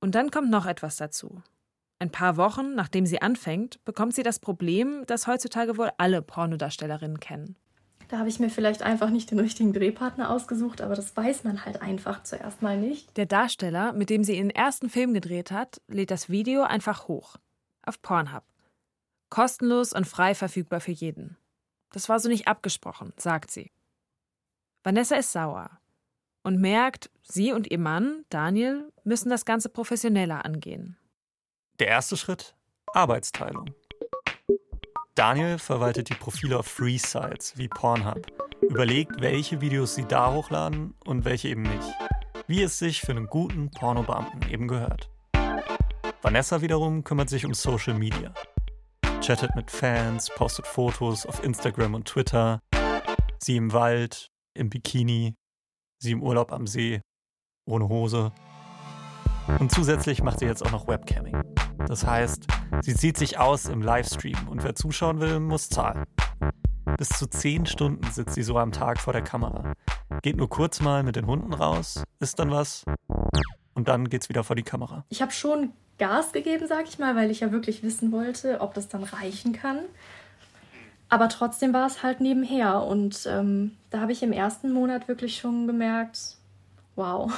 Und 0.00 0.16
dann 0.16 0.30
kommt 0.30 0.50
noch 0.50 0.66
etwas 0.66 0.96
dazu. 0.96 1.42
Ein 2.00 2.10
paar 2.10 2.36
Wochen 2.36 2.74
nachdem 2.74 3.06
sie 3.06 3.22
anfängt, 3.22 3.82
bekommt 3.84 4.14
sie 4.14 4.24
das 4.24 4.40
Problem, 4.40 5.04
das 5.06 5.26
heutzutage 5.26 5.78
wohl 5.78 5.90
alle 5.96 6.22
Pornodarstellerinnen 6.22 7.20
kennen. 7.20 7.56
Da 8.08 8.18
habe 8.18 8.28
ich 8.28 8.38
mir 8.38 8.50
vielleicht 8.50 8.82
einfach 8.82 9.10
nicht 9.10 9.30
den 9.30 9.38
richtigen 9.38 9.72
Drehpartner 9.72 10.30
ausgesucht, 10.30 10.80
aber 10.82 10.94
das 10.94 11.16
weiß 11.16 11.44
man 11.44 11.64
halt 11.64 11.80
einfach 11.80 12.22
zuerst 12.22 12.60
mal 12.60 12.76
nicht. 12.76 13.16
Der 13.16 13.26
Darsteller, 13.26 13.92
mit 13.92 14.10
dem 14.10 14.24
sie 14.24 14.36
ihren 14.36 14.50
ersten 14.50 14.90
Film 14.90 15.14
gedreht 15.14 15.50
hat, 15.50 15.80
lädt 15.88 16.10
das 16.10 16.28
Video 16.28 16.62
einfach 16.64 17.08
hoch. 17.08 17.36
Auf 17.86 18.02
Pornhub. 18.02 18.44
Kostenlos 19.30 19.92
und 19.92 20.06
frei 20.06 20.34
verfügbar 20.34 20.80
für 20.80 20.92
jeden. 20.92 21.36
Das 21.92 22.08
war 22.08 22.20
so 22.20 22.28
nicht 22.28 22.46
abgesprochen, 22.46 23.12
sagt 23.16 23.50
sie. 23.50 23.70
Vanessa 24.86 25.16
ist 25.16 25.32
sauer 25.32 25.70
und 26.42 26.60
merkt, 26.60 27.10
sie 27.22 27.52
und 27.52 27.70
ihr 27.70 27.78
Mann, 27.78 28.26
Daniel, 28.28 28.92
müssen 29.02 29.30
das 29.30 29.46
Ganze 29.46 29.70
professioneller 29.70 30.44
angehen. 30.44 30.98
Der 31.78 31.88
erste 31.88 32.18
Schritt: 32.18 32.54
Arbeitsteilung. 32.92 33.74
Daniel 35.14 35.58
verwaltet 35.58 36.10
die 36.10 36.14
Profile 36.14 36.58
auf 36.58 36.66
Free-Sites 36.66 37.56
wie 37.56 37.68
Pornhub, 37.68 38.26
überlegt, 38.60 39.22
welche 39.22 39.62
Videos 39.62 39.94
sie 39.94 40.04
da 40.04 40.34
hochladen 40.34 40.94
und 41.06 41.24
welche 41.24 41.48
eben 41.48 41.62
nicht. 41.62 41.94
Wie 42.46 42.62
es 42.62 42.78
sich 42.78 43.00
für 43.00 43.12
einen 43.12 43.28
guten 43.28 43.70
Pornobeamten 43.70 44.50
eben 44.50 44.68
gehört. 44.68 45.08
Vanessa 46.20 46.60
wiederum 46.60 47.04
kümmert 47.04 47.30
sich 47.30 47.46
um 47.46 47.54
Social 47.54 47.94
Media. 47.94 48.34
Chattet 49.22 49.56
mit 49.56 49.70
Fans, 49.70 50.28
postet 50.34 50.66
Fotos 50.66 51.24
auf 51.24 51.42
Instagram 51.42 51.94
und 51.94 52.06
Twitter. 52.06 52.60
Sie 53.38 53.56
im 53.56 53.72
Wald, 53.72 54.33
im 54.54 54.70
Bikini, 54.70 55.34
sie 55.98 56.12
im 56.12 56.22
Urlaub 56.22 56.52
am 56.52 56.66
See, 56.66 57.00
ohne 57.66 57.88
Hose. 57.88 58.32
Und 59.58 59.70
zusätzlich 59.70 60.22
macht 60.22 60.38
sie 60.38 60.46
jetzt 60.46 60.64
auch 60.64 60.70
noch 60.70 60.88
Webcamming. 60.88 61.42
Das 61.86 62.06
heißt, 62.06 62.46
sie 62.80 62.94
zieht 62.94 63.18
sich 63.18 63.38
aus 63.38 63.66
im 63.66 63.82
Livestream 63.82 64.48
und 64.48 64.62
wer 64.64 64.74
zuschauen 64.74 65.20
will, 65.20 65.40
muss 65.40 65.68
zahlen. 65.68 66.04
Bis 66.96 67.08
zu 67.08 67.26
zehn 67.26 67.66
Stunden 67.66 68.10
sitzt 68.10 68.34
sie 68.34 68.42
so 68.42 68.58
am 68.58 68.72
Tag 68.72 69.00
vor 69.00 69.12
der 69.12 69.22
Kamera. 69.22 69.74
Geht 70.22 70.36
nur 70.36 70.48
kurz 70.48 70.80
mal 70.80 71.02
mit 71.02 71.16
den 71.16 71.26
Hunden 71.26 71.52
raus, 71.52 72.04
isst 72.20 72.38
dann 72.38 72.50
was 72.50 72.84
und 73.74 73.88
dann 73.88 74.08
geht's 74.08 74.28
wieder 74.28 74.44
vor 74.44 74.56
die 74.56 74.62
Kamera. 74.62 75.04
Ich 75.08 75.20
habe 75.20 75.32
schon 75.32 75.72
Gas 75.98 76.32
gegeben, 76.32 76.66
sag 76.66 76.88
ich 76.88 76.98
mal, 76.98 77.16
weil 77.16 77.30
ich 77.30 77.40
ja 77.40 77.52
wirklich 77.52 77.82
wissen 77.82 78.12
wollte, 78.12 78.60
ob 78.60 78.74
das 78.74 78.88
dann 78.88 79.04
reichen 79.04 79.52
kann. 79.52 79.80
Aber 81.14 81.28
trotzdem 81.28 81.72
war 81.72 81.86
es 81.86 82.02
halt 82.02 82.20
nebenher 82.20 82.82
und 82.82 83.24
ähm, 83.30 83.76
da 83.90 84.00
habe 84.00 84.10
ich 84.10 84.24
im 84.24 84.32
ersten 84.32 84.72
Monat 84.72 85.06
wirklich 85.06 85.38
schon 85.38 85.68
gemerkt, 85.68 86.38
wow. 86.96 87.32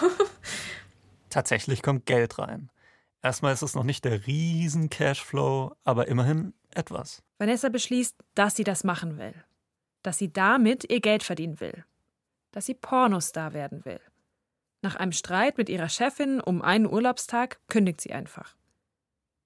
Tatsächlich 1.29 1.83
kommt 1.83 2.07
Geld 2.07 2.39
rein. 2.39 2.71
Erstmal 3.21 3.53
ist 3.53 3.61
es 3.61 3.75
noch 3.75 3.85
nicht 3.85 4.07
der 4.07 4.27
riesen 4.27 4.89
Cashflow, 4.89 5.75
aber 5.85 6.09
immerhin 6.09 6.55
etwas. 6.71 7.23
Vanessa 7.37 7.69
beschließt, 7.69 8.17
dass 8.35 8.57
sie 8.57 8.65
das 8.65 8.83
machen 8.83 9.19
will. 9.19 9.35
Dass 10.03 10.17
sie 10.17 10.33
damit 10.33 10.91
ihr 10.91 11.01
Geld 11.01 11.23
verdienen 11.23 11.61
will. 11.61 11.85
Dass 12.53 12.65
sie 12.65 12.75
Pornostar 12.75 13.53
werden 13.53 13.85
will. 13.85 14.01
Nach 14.81 14.97
einem 14.97 15.13
Streit 15.13 15.59
mit 15.59 15.69
ihrer 15.69 15.91
Chefin 15.91 16.41
um 16.41 16.63
einen 16.63 16.87
Urlaubstag 16.91 17.61
kündigt 17.69 18.01
sie 18.01 18.15
einfach. 18.15 18.57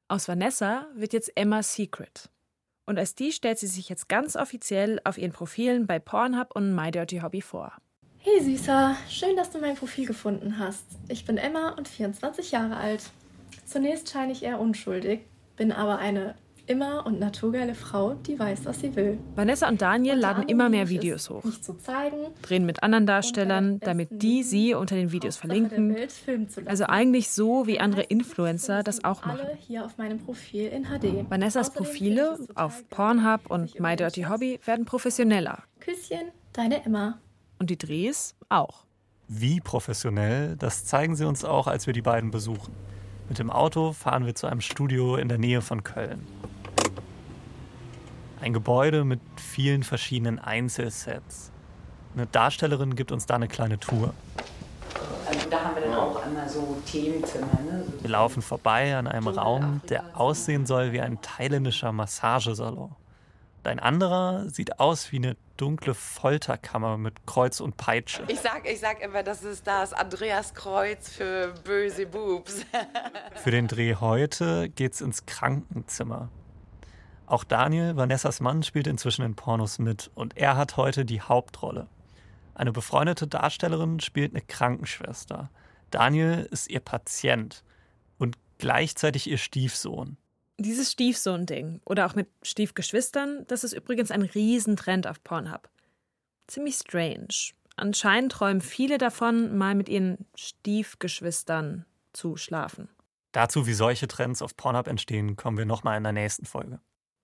Aus 0.07 0.29
Vanessa 0.29 0.87
wird 0.95 1.15
jetzt 1.15 1.33
Emma 1.37 1.65
Secret. 1.65 2.31
Und 2.91 2.99
als 2.99 3.15
die 3.15 3.31
stellt 3.31 3.57
sie 3.57 3.69
sich 3.69 3.89
jetzt 3.89 4.09
ganz 4.09 4.35
offiziell 4.35 5.01
auf 5.05 5.17
ihren 5.17 5.31
Profilen 5.31 5.87
bei 5.87 6.01
Pornhub 6.01 6.57
und 6.57 6.75
My 6.75 6.91
Dirty 6.91 7.21
Hobby 7.21 7.41
vor. 7.41 7.73
Hey 8.19 8.43
Süßer, 8.43 8.97
schön, 9.09 9.37
dass 9.37 9.51
du 9.51 9.61
mein 9.61 9.77
Profil 9.77 10.07
gefunden 10.07 10.59
hast. 10.59 10.83
Ich 11.07 11.25
bin 11.25 11.37
Emma 11.37 11.69
und 11.79 11.87
24 11.87 12.51
Jahre 12.51 12.77
alt. 12.79 13.05
Zunächst 13.65 14.11
scheine 14.11 14.33
ich 14.33 14.43
eher 14.43 14.59
unschuldig, 14.59 15.21
bin 15.55 15.71
aber 15.71 15.99
eine 15.99 16.35
immer 16.71 17.05
und 17.05 17.19
naturgeile 17.19 17.75
Frau, 17.75 18.15
die 18.15 18.39
weiß, 18.39 18.65
was 18.65 18.81
sie 18.81 18.95
will. 18.95 19.19
Vanessa 19.35 19.69
und 19.69 19.83
Daniel 19.83 20.15
Und 20.15 20.21
laden 20.21 20.45
immer 20.45 20.69
mehr 20.69 20.89
Videos 20.89 21.29
hoch, 21.29 21.43
zeigen, 21.79 22.17
drehen 22.43 22.65
mit 22.65 22.85
anderen 22.85 23.07
Darstellern, 23.07 23.81
damit 23.81 24.23
die 24.23 24.45
sie 24.45 24.75
unter 24.75 24.95
den 24.95 25.11
Videos 25.11 25.37
verlinken. 25.37 25.97
Also 26.67 26.85
eigentlich 26.85 27.31
so, 27.31 27.67
wie 27.67 27.81
andere 27.81 28.03
Influencer 28.03 28.85
das 28.85 29.03
auch 29.03 29.25
machen. 29.27 29.41
Alle 29.41 29.59
hier 29.59 29.85
auf 29.85 29.99
meinem 29.99 30.19
Profil 30.19 30.69
in 30.69 30.85
HD. 30.85 31.29
Vanessas 31.29 31.71
Außerdem 31.71 31.85
Profile 31.85 32.39
auf 32.55 32.89
Pornhub 32.89 33.51
und 33.51 33.81
My 33.81 33.97
Dirty 33.97 34.23
Hobby 34.23 34.61
werden 34.65 34.85
professioneller. 34.85 35.65
Küsschen, 35.81 36.31
deine 36.53 36.85
Emma. 36.85 37.19
Und 37.59 37.71
die 37.71 37.79
Drehs 37.79 38.37
auch. 38.49 38.85
Wie 39.27 39.61
professionell, 39.61 40.57
das 40.57 40.85
zeigen 40.85 41.17
sie 41.17 41.27
uns 41.27 41.45
auch, 41.45 41.67
als 41.67 41.87
wir 41.87 41.95
die 41.95 42.03
beiden 42.03 42.31
besuchen. 42.31 42.73
Mit 43.29 43.39
dem 43.39 43.51
Auto 43.51 43.93
fahren 43.93 44.27
wir 44.27 44.35
zu 44.35 44.49
einem 44.49 44.61
Studio 44.61 45.17
in 45.17 45.29
der 45.29 45.39
Nähe 45.39 45.63
von 45.63 45.85
Köln. 45.85 46.27
Ein 48.41 48.55
Gebäude 48.55 49.05
mit 49.05 49.21
vielen 49.37 49.83
verschiedenen 49.83 50.39
Einzelsets. 50.39 51.51
Eine 52.15 52.27
Darstellerin 52.27 52.97
gibt 52.97 53.13
uns 53.13 53.27
da 53.27 53.35
eine 53.35 53.49
kleine 53.49 53.79
Tour. 53.79 54.15
Also 55.29 55.49
da 55.51 55.63
haben 55.63 55.75
wir 55.77 55.83
dann 55.83 55.95
auch 55.95 56.25
einmal 56.25 56.49
so 56.49 56.79
Themenzimmer. 56.87 57.47
Ne? 57.47 57.85
So 57.87 58.03
Wir 58.03 58.11
laufen 58.11 58.41
vorbei 58.41 58.97
an 58.97 59.07
einem 59.07 59.29
Raum, 59.29 59.83
der 59.91 60.19
aussehen 60.19 60.65
soll 60.65 60.93
wie 60.93 61.01
ein 61.01 61.21
thailändischer 61.21 61.93
Massagesalon. 61.93 62.97
Und 63.63 63.69
ein 63.69 63.79
anderer 63.79 64.49
sieht 64.49 64.81
aus 64.81 65.13
wie 65.13 65.17
eine 65.17 65.37
dunkle 65.59 65.93
Folterkammer 65.93 66.97
mit 66.97 67.27
Kreuz 67.27 67.61
und 67.61 67.77
Peitsche. 67.77 68.23
Ich 68.29 68.41
sag, 68.41 68.67
ich 68.67 68.81
sag 68.81 69.03
immer, 69.03 69.23
das 69.23 69.43
ist 69.43 69.67
das 69.67 69.93
Andreaskreuz 69.93 71.11
für 71.11 71.53
böse 71.63 72.07
Boobs. 72.07 72.65
Für 73.35 73.51
den 73.51 73.69
Dreh 73.69 73.97
heute 73.97 74.71
geht's 74.71 75.03
ins 75.03 75.27
Krankenzimmer. 75.27 76.31
Auch 77.31 77.45
Daniel, 77.45 77.95
Vanessas 77.95 78.41
Mann, 78.41 78.65
spielt 78.65 78.89
inzwischen 78.89 79.25
in 79.25 79.37
Pornos 79.37 79.79
mit 79.79 80.11
und 80.17 80.37
er 80.37 80.57
hat 80.57 80.77
heute 80.77 81.05
die 81.05 81.21
Hauptrolle. 81.21 81.87
Eine 82.57 82.73
befreundete 82.73 83.29
Darstellerin 83.29 84.01
spielt 84.01 84.33
eine 84.33 84.43
Krankenschwester. 84.43 85.49
Daniel 85.93 86.49
ist 86.51 86.69
ihr 86.69 86.81
Patient 86.81 87.63
und 88.19 88.37
gleichzeitig 88.59 89.31
ihr 89.31 89.39
Stiefsohn. 89.39 90.17
Dieses 90.59 90.91
Stiefsohn-Ding 90.91 91.81
oder 91.85 92.07
auch 92.07 92.17
mit 92.17 92.29
Stiefgeschwistern, 92.43 93.45
das 93.47 93.63
ist 93.63 93.75
übrigens 93.75 94.11
ein 94.11 94.23
Riesentrend 94.23 95.07
auf 95.07 95.23
Pornhub. 95.23 95.71
Ziemlich 96.49 96.75
strange. 96.75 97.53
Anscheinend 97.77 98.33
träumen 98.33 98.61
viele 98.61 98.99
davon, 98.99 99.57
mal 99.57 99.77
mit 99.77 99.89
ihren 99.89 100.27
Stiefgeschwistern 100.35 101.87
zu 102.13 102.37
schlafen. 102.37 102.89
Dazu, 103.31 103.69
wie 103.69 103.75
solche 103.75 104.09
Trends 104.09 104.43
auf 104.43 104.57
Pornhub 104.57 104.89
entstehen, 104.89 105.37
kommen 105.37 105.59
wir 105.59 105.65
nochmal 105.65 105.97
in 105.97 106.03
der 106.03 106.13
nächsten 106.13 106.45
Folge. 106.45 106.81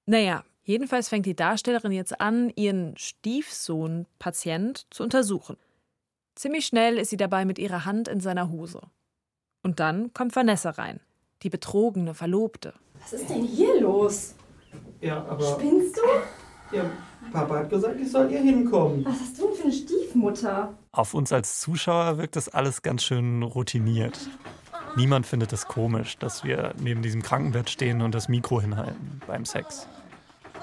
Naja, 0.06 0.44
jedenfalls 0.62 1.08
fängt 1.08 1.26
die 1.26 1.34
Darstellerin 1.34 1.92
jetzt 1.92 2.20
an, 2.20 2.50
ihren 2.54 2.96
Stiefsohn-Patient 2.96 4.86
zu 4.90 5.02
untersuchen. 5.02 5.56
Ziemlich 6.36 6.66
schnell 6.66 6.98
ist 6.98 7.10
sie 7.10 7.16
dabei 7.16 7.44
mit 7.44 7.58
ihrer 7.58 7.84
Hand 7.84 8.06
in 8.08 8.20
seiner 8.20 8.50
Hose. 8.50 8.80
Und 9.62 9.80
dann 9.80 10.12
kommt 10.14 10.36
Vanessa 10.36 10.70
rein, 10.70 11.00
die 11.42 11.50
betrogene 11.50 12.14
Verlobte. 12.14 12.74
Was 13.00 13.14
ist 13.14 13.28
denn 13.28 13.42
hier 13.42 13.80
los? 13.80 14.34
Ja, 15.00 15.24
aber 15.26 15.44
Spinnst 15.58 15.96
du? 15.96 16.76
ja, 16.76 16.84
Papa 17.32 17.58
hat 17.58 17.70
gesagt, 17.70 18.00
ich 18.00 18.10
soll 18.10 18.28
hier 18.28 18.40
hinkommen. 18.40 19.04
Was 19.04 19.20
hast 19.20 19.38
du 19.38 19.46
denn 19.46 19.56
für 19.56 19.62
eine 19.64 19.72
Stiefmutter? 19.72 20.74
Auf 20.92 21.14
uns 21.14 21.32
als 21.32 21.60
Zuschauer 21.60 22.18
wirkt 22.18 22.36
das 22.36 22.48
alles 22.48 22.82
ganz 22.82 23.02
schön 23.02 23.42
routiniert. 23.42 24.18
Niemand 24.96 25.26
findet 25.26 25.52
es 25.52 25.66
komisch, 25.66 26.16
dass 26.16 26.44
wir 26.44 26.74
neben 26.80 27.02
diesem 27.02 27.22
Krankenbett 27.22 27.68
stehen 27.68 28.00
und 28.02 28.14
das 28.14 28.28
Mikro 28.28 28.60
hinhalten 28.60 29.20
beim 29.26 29.44
Sex. 29.44 29.86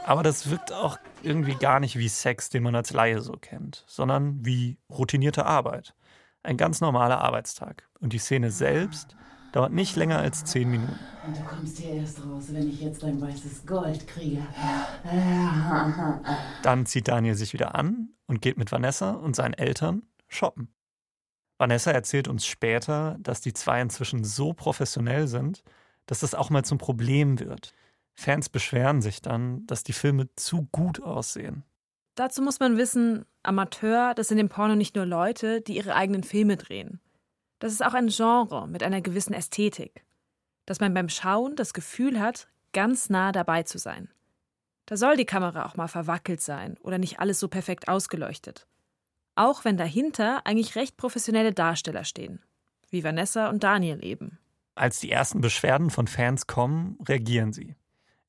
Aber 0.05 0.23
das 0.23 0.49
wirkt 0.49 0.73
auch 0.73 0.97
irgendwie 1.21 1.55
gar 1.55 1.79
nicht 1.79 1.97
wie 1.97 2.09
Sex, 2.09 2.49
den 2.49 2.63
man 2.63 2.75
als 2.75 2.91
Laie 2.91 3.21
so 3.21 3.33
kennt, 3.33 3.83
sondern 3.87 4.45
wie 4.45 4.77
routinierte 4.89 5.45
Arbeit. 5.45 5.95
Ein 6.43 6.57
ganz 6.57 6.81
normaler 6.81 7.21
Arbeitstag. 7.21 7.87
Und 7.99 8.11
die 8.11 8.17
Szene 8.17 8.51
selbst 8.51 9.15
dauert 9.53 9.71
nicht 9.71 9.95
länger 9.95 10.17
als 10.19 10.43
zehn 10.43 10.69
Minuten. 10.69 10.99
Und 11.25 11.37
du 11.37 11.43
kommst 11.43 11.77
hier 11.77 11.95
erst 11.95 12.19
raus, 12.25 12.45
wenn 12.49 12.69
ich 12.69 12.81
jetzt 12.81 13.01
dein 13.01 13.21
weißes 13.21 13.65
Gold 13.65 14.05
kriege. 14.07 14.45
Dann 16.63 16.85
zieht 16.85 17.07
Daniel 17.07 17.35
sich 17.35 17.53
wieder 17.53 17.75
an 17.75 18.09
und 18.27 18.41
geht 18.41 18.57
mit 18.57 18.71
Vanessa 18.71 19.11
und 19.11 19.35
seinen 19.35 19.53
Eltern 19.53 20.03
shoppen. 20.27 20.73
Vanessa 21.57 21.91
erzählt 21.91 22.27
uns 22.27 22.45
später, 22.45 23.15
dass 23.19 23.39
die 23.39 23.53
zwei 23.53 23.79
inzwischen 23.79 24.25
so 24.25 24.53
professionell 24.53 25.27
sind, 25.27 25.63
dass 26.07 26.19
das 26.19 26.35
auch 26.35 26.49
mal 26.49 26.65
zum 26.65 26.77
Problem 26.77 27.39
wird. 27.39 27.73
Fans 28.15 28.49
beschweren 28.49 29.01
sich 29.01 29.21
dann, 29.21 29.65
dass 29.67 29.83
die 29.83 29.93
Filme 29.93 30.33
zu 30.35 30.67
gut 30.71 31.01
aussehen. 31.01 31.63
Dazu 32.15 32.41
muss 32.41 32.59
man 32.59 32.77
wissen, 32.77 33.25
Amateur, 33.41 34.13
das 34.13 34.27
sind 34.27 34.37
im 34.37 34.49
Porno 34.49 34.75
nicht 34.75 34.95
nur 34.95 35.05
Leute, 35.05 35.61
die 35.61 35.75
ihre 35.75 35.95
eigenen 35.95 36.23
Filme 36.23 36.57
drehen. 36.57 36.99
Das 37.59 37.73
ist 37.73 37.83
auch 37.83 37.93
ein 37.93 38.07
Genre 38.07 38.67
mit 38.67 38.83
einer 38.83 39.01
gewissen 39.01 39.33
Ästhetik. 39.33 40.03
Dass 40.65 40.79
man 40.79 40.93
beim 40.93 41.09
Schauen 41.09 41.55
das 41.55 41.73
Gefühl 41.73 42.19
hat, 42.19 42.47
ganz 42.71 43.09
nah 43.09 43.31
dabei 43.31 43.63
zu 43.63 43.77
sein. 43.77 44.09
Da 44.85 44.97
soll 44.97 45.17
die 45.17 45.25
Kamera 45.25 45.65
auch 45.65 45.75
mal 45.75 45.87
verwackelt 45.87 46.41
sein 46.41 46.77
oder 46.81 46.97
nicht 46.97 47.19
alles 47.19 47.39
so 47.39 47.47
perfekt 47.47 47.87
ausgeleuchtet. 47.87 48.67
Auch 49.35 49.65
wenn 49.65 49.77
dahinter 49.77 50.45
eigentlich 50.45 50.75
recht 50.75 50.97
professionelle 50.97 51.53
Darsteller 51.53 52.03
stehen. 52.03 52.41
Wie 52.89 53.03
Vanessa 53.03 53.49
und 53.49 53.63
Daniel 53.63 54.03
eben. 54.03 54.37
Als 54.75 54.99
die 54.99 55.11
ersten 55.11 55.41
Beschwerden 55.41 55.89
von 55.89 56.07
Fans 56.07 56.47
kommen, 56.47 56.97
reagieren 57.07 57.53
sie. 57.53 57.75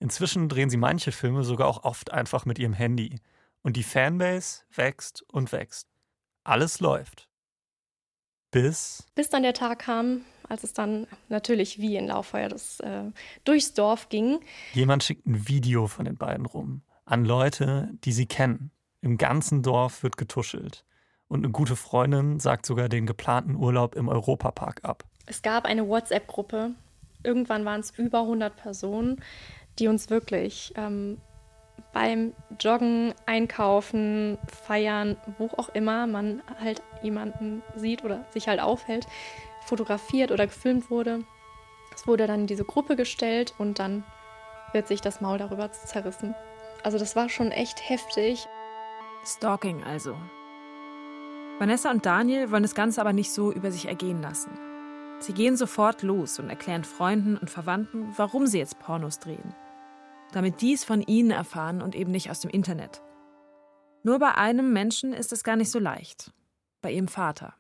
Inzwischen 0.01 0.49
drehen 0.49 0.71
sie 0.71 0.77
manche 0.77 1.13
Filme 1.13 1.45
sogar 1.45 1.69
auch 1.69 1.85
oft 1.85 2.13
einfach 2.13 2.45
mit 2.45 2.59
ihrem 2.59 2.75
Handy 2.75 3.21
Und 3.63 3.77
die 3.77 3.83
Fanbase 3.83 4.65
wächst 4.75 5.23
und 5.33 5.53
wächst. 5.53 5.89
Alles 6.43 6.81
läuft. 6.81 7.29
Bis. 8.51 9.07
Bis 9.15 9.31
dann 9.31 9.43
der 9.43 9.55
Tag 9.55 9.81
kam, 9.81 10.21
als 10.49 10.63
es 10.63 10.75
dann 10.75 11.07
natürlich 11.29 11.79
wie 11.79 11.97
in 11.97 12.07
Lauffeuer 12.07 12.49
das 12.49 12.79
äh, 12.81 13.05
durchs 13.45 13.73
Dorf 13.73 14.11
ging. 14.11 14.41
Jemand 14.75 15.03
schickt 15.03 15.27
ein 15.27 15.49
Video 15.49 15.87
von 15.87 16.05
den 16.05 16.17
beiden 16.17 16.47
rum 16.47 16.83
an 17.05 17.25
Leute, 17.25 17.91
die 18.05 18.13
sie 18.13 18.27
kennen. 18.27 18.71
Im 19.01 19.19
ganzen 19.19 19.63
Dorf 19.63 20.03
wird 20.03 20.17
getuschelt. 20.17 20.85
Und 21.29 21.45
eine 21.45 21.53
gute 21.53 21.77
Freundin 21.77 22.39
sagt 22.41 22.67
sogar 22.67 22.89
den 22.89 23.07
geplanten 23.07 23.57
Urlaub 23.57 23.95
im 23.95 24.09
Europapark 24.09 24.85
ab. 24.85 25.05
Es 25.27 25.43
gab 25.43 25.65
eine 25.65 25.87
WhatsApp-Gruppe. 25.89 26.71
Irgendwann 27.23 27.65
waren 27.65 27.81
es 27.81 27.91
über 27.97 28.21
100 28.21 28.57
Personen, 28.57 29.23
die 29.79 29.89
uns 29.89 30.11
wirklich 30.11 30.73
ähm, 30.77 31.19
beim 31.93 32.35
Joggen, 32.61 33.15
Einkaufen, 33.27 34.39
Feiern, 34.67 35.17
wo 35.39 35.47
auch 35.57 35.69
immer 35.71 36.07
man 36.07 36.43
halt 36.61 36.83
jemanden 37.03 37.63
sieht 37.77 38.05
oder 38.05 38.27
sich 38.31 38.49
halt 38.49 38.61
aufhält, 38.61 39.07
fotografiert 39.65 40.31
oder 40.31 40.47
gefilmt 40.47 40.91
wurde. 40.91 41.25
Es 41.95 42.07
wurde 42.07 42.27
dann 42.27 42.41
in 42.41 42.47
diese 42.47 42.65
Gruppe 42.65 42.97
gestellt 42.97 43.55
und 43.59 43.79
dann 43.79 44.05
wird 44.73 44.89
sich 44.89 45.01
das 45.01 45.21
Maul 45.21 45.39
darüber 45.39 45.71
zerrissen. 45.71 46.35
Also 46.83 46.99
das 46.99 47.17
war 47.17 47.29
schon 47.29 47.53
echt 47.53 47.89
heftig. 47.89 48.47
Stalking 49.25 49.83
also. 49.85 50.17
Vanessa 51.59 51.91
und 51.91 52.05
Daniel 52.05 52.51
wollen 52.51 52.65
das 52.65 52.75
Ganze 52.75 53.01
aber 53.01 53.13
nicht 53.13 53.33
so 53.33 53.53
über 53.53 53.71
sich 53.71 53.87
ergehen 53.87 54.21
lassen. 54.21 54.59
Sie 55.21 55.33
gehen 55.33 55.57
sofort 55.57 56.03
los 56.03 56.41
und 56.41 56.51
erklären 56.51 56.83
Freunden 56.83 57.37
und 57.37 57.49
Verwandten, 57.49 58.13
warum 58.17 58.47
sie 58.47 58.59
jetzt 58.59 58.81
Pornos 58.81 59.21
drehen. 59.21 59.55
Damit 60.35 60.61
dies 60.63 60.83
von 60.83 61.01
ihnen 61.01 61.31
erfahren 61.31 61.81
und 61.81 61.95
eben 61.95 62.11
nicht 62.11 62.29
aus 62.29 62.41
dem 62.41 62.51
Internet. 62.51 63.03
Nur 64.03 64.19
bei 64.19 64.35
einem 64.35 64.73
Menschen 64.73 65.13
ist 65.13 65.33
es 65.33 65.45
gar 65.45 65.55
nicht 65.55 65.71
so 65.71 65.79
leicht. 65.79 66.33
Bei 66.83 66.91
ihrem 66.91 67.07
Vater. 67.07 67.55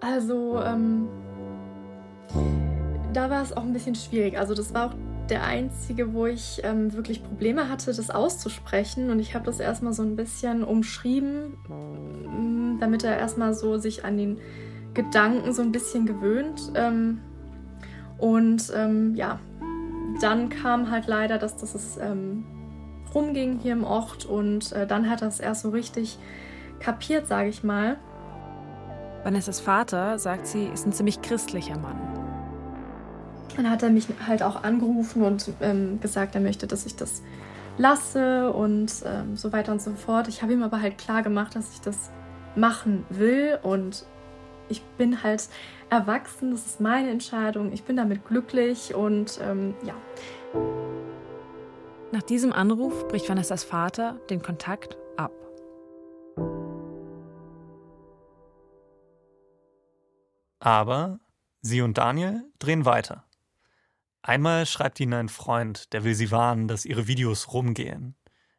Also, 0.00 0.62
ähm, 0.62 1.08
da 3.12 3.28
war 3.28 3.42
es 3.42 3.52
auch 3.56 3.64
ein 3.64 3.72
bisschen 3.72 3.96
schwierig. 3.96 4.38
Also, 4.38 4.54
das 4.54 4.72
war 4.72 4.90
auch 4.90 4.94
der 5.28 5.42
einzige, 5.42 6.14
wo 6.14 6.26
ich 6.26 6.60
ähm, 6.62 6.92
wirklich 6.92 7.24
Probleme 7.24 7.68
hatte, 7.68 7.86
das 7.86 8.10
auszusprechen. 8.10 9.10
Und 9.10 9.18
ich 9.18 9.34
habe 9.34 9.44
das 9.44 9.58
erstmal 9.58 9.94
so 9.94 10.04
ein 10.04 10.14
bisschen 10.14 10.62
umschrieben, 10.62 11.56
mm, 11.66 12.78
damit 12.78 13.02
er 13.02 13.18
erstmal 13.18 13.52
so 13.52 13.78
sich 13.78 14.04
an 14.04 14.16
den 14.16 14.38
Gedanken 14.94 15.52
so 15.52 15.62
ein 15.62 15.72
bisschen 15.72 16.06
gewöhnt. 16.06 16.70
Ähm, 16.76 17.20
und 18.18 18.72
ähm, 18.76 19.16
ja, 19.16 19.40
dann 20.20 20.48
kam 20.48 20.90
halt 20.90 21.06
leider, 21.06 21.38
dass 21.38 21.56
das 21.56 21.96
ähm, 21.98 22.44
rumging 23.14 23.58
hier 23.58 23.72
im 23.72 23.84
Ort. 23.84 24.24
Und 24.24 24.72
äh, 24.72 24.86
dann 24.86 25.08
hat 25.08 25.22
er 25.22 25.28
es 25.28 25.40
erst 25.40 25.62
so 25.62 25.70
richtig 25.70 26.18
kapiert, 26.80 27.26
sage 27.26 27.48
ich 27.48 27.62
mal. 27.62 27.96
Vanessas 29.22 29.60
Vater, 29.60 30.18
sagt 30.18 30.46
sie, 30.46 30.66
ist 30.66 30.86
ein 30.86 30.92
ziemlich 30.92 31.22
christlicher 31.22 31.78
Mann. 31.78 31.98
Dann 33.56 33.70
hat 33.70 33.82
er 33.82 33.90
mich 33.90 34.06
halt 34.26 34.42
auch 34.42 34.64
angerufen 34.64 35.22
und 35.22 35.50
ähm, 35.60 36.00
gesagt, 36.00 36.34
er 36.34 36.40
möchte, 36.40 36.66
dass 36.66 36.86
ich 36.86 36.96
das 36.96 37.22
lasse 37.78 38.52
und 38.52 38.92
ähm, 39.06 39.36
so 39.36 39.52
weiter 39.52 39.72
und 39.72 39.80
so 39.80 39.92
fort. 39.94 40.28
Ich 40.28 40.42
habe 40.42 40.52
ihm 40.52 40.62
aber 40.62 40.80
halt 40.80 40.98
klar 40.98 41.22
gemacht, 41.22 41.56
dass 41.56 41.72
ich 41.72 41.80
das 41.80 42.10
machen 42.56 43.04
will 43.10 43.58
und 43.62 44.04
ich 44.68 44.82
bin 44.98 45.22
halt 45.22 45.48
erwachsen, 45.90 46.50
das 46.50 46.66
ist 46.66 46.80
meine 46.80 47.10
Entscheidung, 47.10 47.72
ich 47.72 47.84
bin 47.84 47.96
damit 47.96 48.26
glücklich 48.26 48.94
und 48.94 49.40
ähm, 49.42 49.74
ja. 49.84 49.94
Nach 52.12 52.22
diesem 52.22 52.52
Anruf 52.52 53.08
bricht 53.08 53.28
Vanessas 53.28 53.64
Vater 53.64 54.20
den 54.30 54.40
Kontakt 54.40 54.96
ab. 55.16 55.32
Aber 60.60 61.18
sie 61.60 61.82
und 61.82 61.98
Daniel 61.98 62.44
drehen 62.58 62.84
weiter. 62.84 63.24
Einmal 64.22 64.64
schreibt 64.64 65.00
ihnen 65.00 65.12
ein 65.12 65.28
Freund, 65.28 65.92
der 65.92 66.04
will 66.04 66.14
sie 66.14 66.30
warnen, 66.30 66.68
dass 66.68 66.86
ihre 66.86 67.06
Videos 67.06 67.52
rumgehen. 67.52 68.14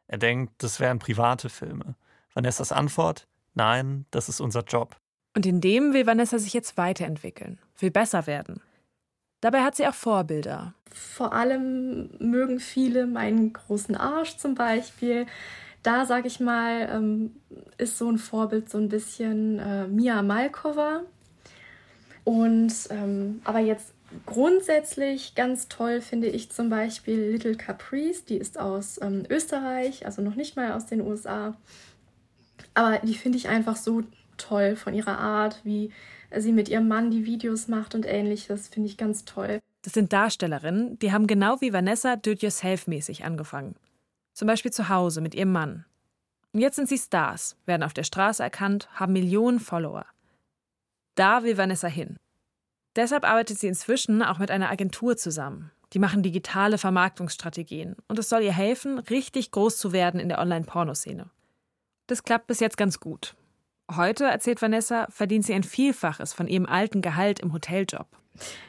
Er 0.06 0.18
denkt, 0.18 0.62
das 0.62 0.78
wären 0.78 1.00
private 1.00 1.48
Filme. 1.48 1.96
Vanessas 2.32 2.70
Antwort: 2.70 3.26
Nein, 3.54 4.06
das 4.10 4.28
ist 4.28 4.40
unser 4.40 4.62
Job. 4.62 5.00
Und 5.36 5.44
in 5.44 5.60
dem 5.60 5.92
will 5.92 6.06
Vanessa 6.06 6.38
sich 6.38 6.54
jetzt 6.54 6.78
weiterentwickeln, 6.78 7.58
will 7.78 7.90
besser 7.90 8.26
werden. 8.26 8.62
Dabei 9.42 9.62
hat 9.62 9.76
sie 9.76 9.86
auch 9.86 9.94
Vorbilder. 9.94 10.72
Vor 10.90 11.34
allem 11.34 12.08
mögen 12.18 12.58
viele 12.58 13.06
meinen 13.06 13.52
großen 13.52 13.96
Arsch 13.96 14.38
zum 14.38 14.54
Beispiel. 14.54 15.26
Da, 15.82 16.06
sag 16.06 16.24
ich 16.24 16.40
mal, 16.40 16.88
ähm, 16.90 17.36
ist 17.76 17.98
so 17.98 18.10
ein 18.10 18.16
Vorbild 18.16 18.70
so 18.70 18.78
ein 18.78 18.88
bisschen 18.88 19.58
äh, 19.58 19.86
Mia 19.86 20.22
Malkova. 20.22 21.02
Und 22.24 22.72
ähm, 22.88 23.42
aber 23.44 23.58
jetzt 23.58 23.92
grundsätzlich 24.24 25.34
ganz 25.34 25.68
toll 25.68 26.00
finde 26.00 26.28
ich 26.28 26.50
zum 26.50 26.70
Beispiel 26.70 27.30
Little 27.32 27.56
Caprice. 27.56 28.24
Die 28.24 28.38
ist 28.38 28.58
aus 28.58 28.98
ähm, 29.02 29.24
Österreich, 29.28 30.06
also 30.06 30.22
noch 30.22 30.34
nicht 30.34 30.56
mal 30.56 30.72
aus 30.72 30.86
den 30.86 31.02
USA. 31.02 31.54
Aber 32.72 33.00
die 33.00 33.14
finde 33.14 33.36
ich 33.36 33.50
einfach 33.50 33.76
so 33.76 34.02
toll 34.36 34.76
von 34.76 34.94
ihrer 34.94 35.18
Art, 35.18 35.60
wie 35.64 35.92
sie 36.36 36.52
mit 36.52 36.68
ihrem 36.68 36.88
Mann 36.88 37.10
die 37.10 37.26
Videos 37.26 37.68
macht 37.68 37.94
und 37.94 38.06
ähnliches. 38.06 38.68
Finde 38.68 38.88
ich 38.88 38.96
ganz 38.96 39.24
toll. 39.24 39.60
Das 39.82 39.92
sind 39.92 40.12
Darstellerinnen, 40.12 40.98
die 40.98 41.12
haben 41.12 41.26
genau 41.26 41.60
wie 41.60 41.72
Vanessa 41.72 42.16
do-it-yourself-mäßig 42.16 43.24
angefangen. 43.24 43.76
Zum 44.32 44.48
Beispiel 44.48 44.72
zu 44.72 44.88
Hause 44.88 45.20
mit 45.20 45.34
ihrem 45.34 45.52
Mann. 45.52 45.84
Und 46.52 46.60
jetzt 46.60 46.76
sind 46.76 46.88
sie 46.88 46.98
Stars, 46.98 47.56
werden 47.66 47.82
auf 47.82 47.94
der 47.94 48.02
Straße 48.02 48.42
erkannt, 48.42 48.88
haben 48.94 49.12
Millionen 49.12 49.60
Follower. 49.60 50.06
Da 51.14 51.44
will 51.44 51.56
Vanessa 51.56 51.86
hin. 51.86 52.16
Deshalb 52.96 53.24
arbeitet 53.24 53.58
sie 53.58 53.68
inzwischen 53.68 54.22
auch 54.22 54.38
mit 54.38 54.50
einer 54.50 54.70
Agentur 54.70 55.16
zusammen. 55.16 55.70
Die 55.92 55.98
machen 55.98 56.22
digitale 56.22 56.78
Vermarktungsstrategien 56.78 57.94
und 58.08 58.18
es 58.18 58.28
soll 58.28 58.42
ihr 58.42 58.52
helfen, 58.52 58.98
richtig 58.98 59.50
groß 59.50 59.78
zu 59.78 59.92
werden 59.92 60.18
in 60.18 60.28
der 60.28 60.40
Online-Pornoszene. 60.40 61.30
Das 62.06 62.22
klappt 62.22 62.46
bis 62.48 62.60
jetzt 62.60 62.76
ganz 62.76 63.00
gut. 63.00 63.36
Heute, 63.94 64.24
erzählt 64.24 64.60
Vanessa, 64.60 65.06
verdient 65.10 65.44
sie 65.44 65.54
ein 65.54 65.62
Vielfaches 65.62 66.32
von 66.32 66.48
ihrem 66.48 66.66
alten 66.66 67.02
Gehalt 67.02 67.38
im 67.40 67.52
Hoteljob. 67.52 68.06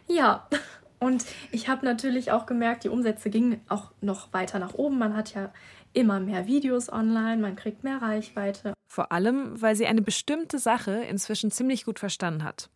Ja, 0.08 0.48
und 1.00 1.26
ich 1.52 1.70
habe 1.70 1.86
natürlich 1.86 2.32
auch 2.32 2.46
gemerkt, 2.46 2.84
die 2.84 2.90
Umsätze 2.90 3.30
gingen 3.30 3.62
auch 3.68 3.92
noch 4.02 4.32
weiter 4.32 4.60
nach 4.60 4.76
oben. 4.76 5.00
Man 5.00 5.16
hat 5.16 5.34
ja 5.34 5.52
immer 5.94 6.20
mehr 6.20 6.46
Videos 6.46 6.92
online, 6.92 7.38
man 7.38 7.56
kriegt 7.56 7.84
mehr 7.84 8.02
Reichweite. 8.02 8.74
Vor 8.88 9.12
allem, 9.12 9.60
weil 9.60 9.76
sie 9.76 9.88
eine 9.88 10.02
bestimmte 10.02 10.60
Sache 10.60 10.92
inzwischen 10.92 11.50
ziemlich 11.50 11.86
gut 11.86 12.00
verstanden 12.00 12.44
hat. 12.44 12.70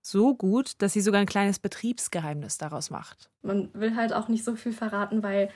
So 0.00 0.34
gut, 0.34 0.82
dass 0.82 0.94
sie 0.94 1.00
sogar 1.00 1.20
ein 1.20 1.26
kleines 1.26 1.58
Betriebsgeheimnis 1.58 2.58
daraus 2.58 2.90
macht. 2.90 3.30
Man 3.42 3.68
will 3.74 3.94
halt 3.94 4.12
auch 4.12 4.28
nicht 4.28 4.44
so 4.44 4.56
viel 4.56 4.72
verraten, 4.72 5.22
weil 5.22 5.50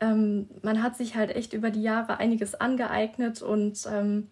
ähm, 0.00 0.48
man 0.62 0.82
hat 0.82 0.96
sich 0.96 1.14
halt 1.14 1.30
echt 1.30 1.52
über 1.52 1.70
die 1.70 1.82
Jahre 1.82 2.18
einiges 2.18 2.54
angeeignet 2.54 3.42
und 3.42 3.86
ähm, 3.88 4.28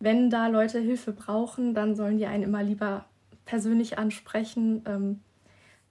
wenn 0.00 0.30
da 0.30 0.48
Leute 0.48 0.80
Hilfe 0.80 1.12
brauchen, 1.12 1.74
dann 1.74 1.94
sollen 1.94 2.18
die 2.18 2.26
einen 2.26 2.42
immer 2.42 2.62
lieber 2.62 3.04
persönlich 3.44 3.98
ansprechen. 3.98 4.82
Ähm, 4.86 5.20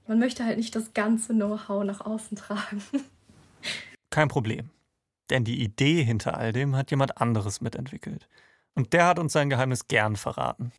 man 0.08 0.20
möchte 0.20 0.44
halt 0.44 0.58
nicht 0.58 0.76
das 0.76 0.94
ganze 0.94 1.34
Know-how 1.34 1.84
nach 1.84 2.02
außen 2.02 2.36
tragen. 2.36 2.82
Kein 4.10 4.28
Problem. 4.28 4.72
Denn 5.30 5.44
die 5.44 5.62
Idee 5.62 6.04
hinter 6.04 6.38
all 6.38 6.52
dem 6.52 6.76
hat 6.76 6.90
jemand 6.90 7.22
anderes 7.22 7.62
mitentwickelt. 7.62 8.28
Und 8.74 8.94
der 8.94 9.06
hat 9.06 9.20
uns 9.20 9.34
sein 9.34 9.50
Geheimnis 9.50 9.88
gern 9.88 10.16
verraten. 10.16 10.72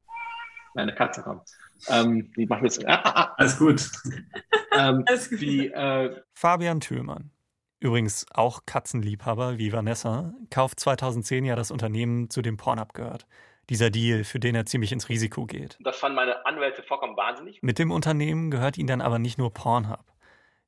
Meine 0.74 0.94
Katze 0.94 1.22
kommt. 1.22 1.48
Ähm, 1.88 2.32
machen 2.48 2.62
wir 2.62 2.68
es? 2.68 2.84
Ah, 2.84 3.00
ah, 3.04 3.12
ah. 3.14 3.34
Alles 3.36 3.58
gut. 3.58 3.90
ähm, 4.72 5.04
Alles 5.06 5.30
gut. 5.30 5.40
Wie, 5.40 5.68
äh 5.68 6.20
Fabian 6.34 6.80
Thülmann, 6.80 7.30
übrigens 7.80 8.26
auch 8.32 8.66
Katzenliebhaber 8.66 9.58
wie 9.58 9.72
Vanessa, 9.72 10.34
kauft 10.50 10.80
2010 10.80 11.44
ja 11.44 11.56
das 11.56 11.70
Unternehmen, 11.70 12.30
zu 12.30 12.42
dem 12.42 12.56
Pornhub 12.56 12.92
gehört. 12.92 13.26
Dieser 13.68 13.90
Deal, 13.90 14.24
für 14.24 14.40
den 14.40 14.54
er 14.54 14.66
ziemlich 14.66 14.92
ins 14.92 15.08
Risiko 15.08 15.46
geht. 15.46 15.78
Das 15.80 15.96
fanden 15.96 16.16
meine 16.16 16.44
Anwälte 16.44 16.82
vollkommen 16.82 17.16
wahnsinnig. 17.16 17.62
Mit 17.62 17.78
dem 17.78 17.90
Unternehmen 17.90 18.50
gehört 18.50 18.78
ihm 18.78 18.86
dann 18.86 19.00
aber 19.00 19.18
nicht 19.18 19.38
nur 19.38 19.52
Pornhub. 19.52 20.04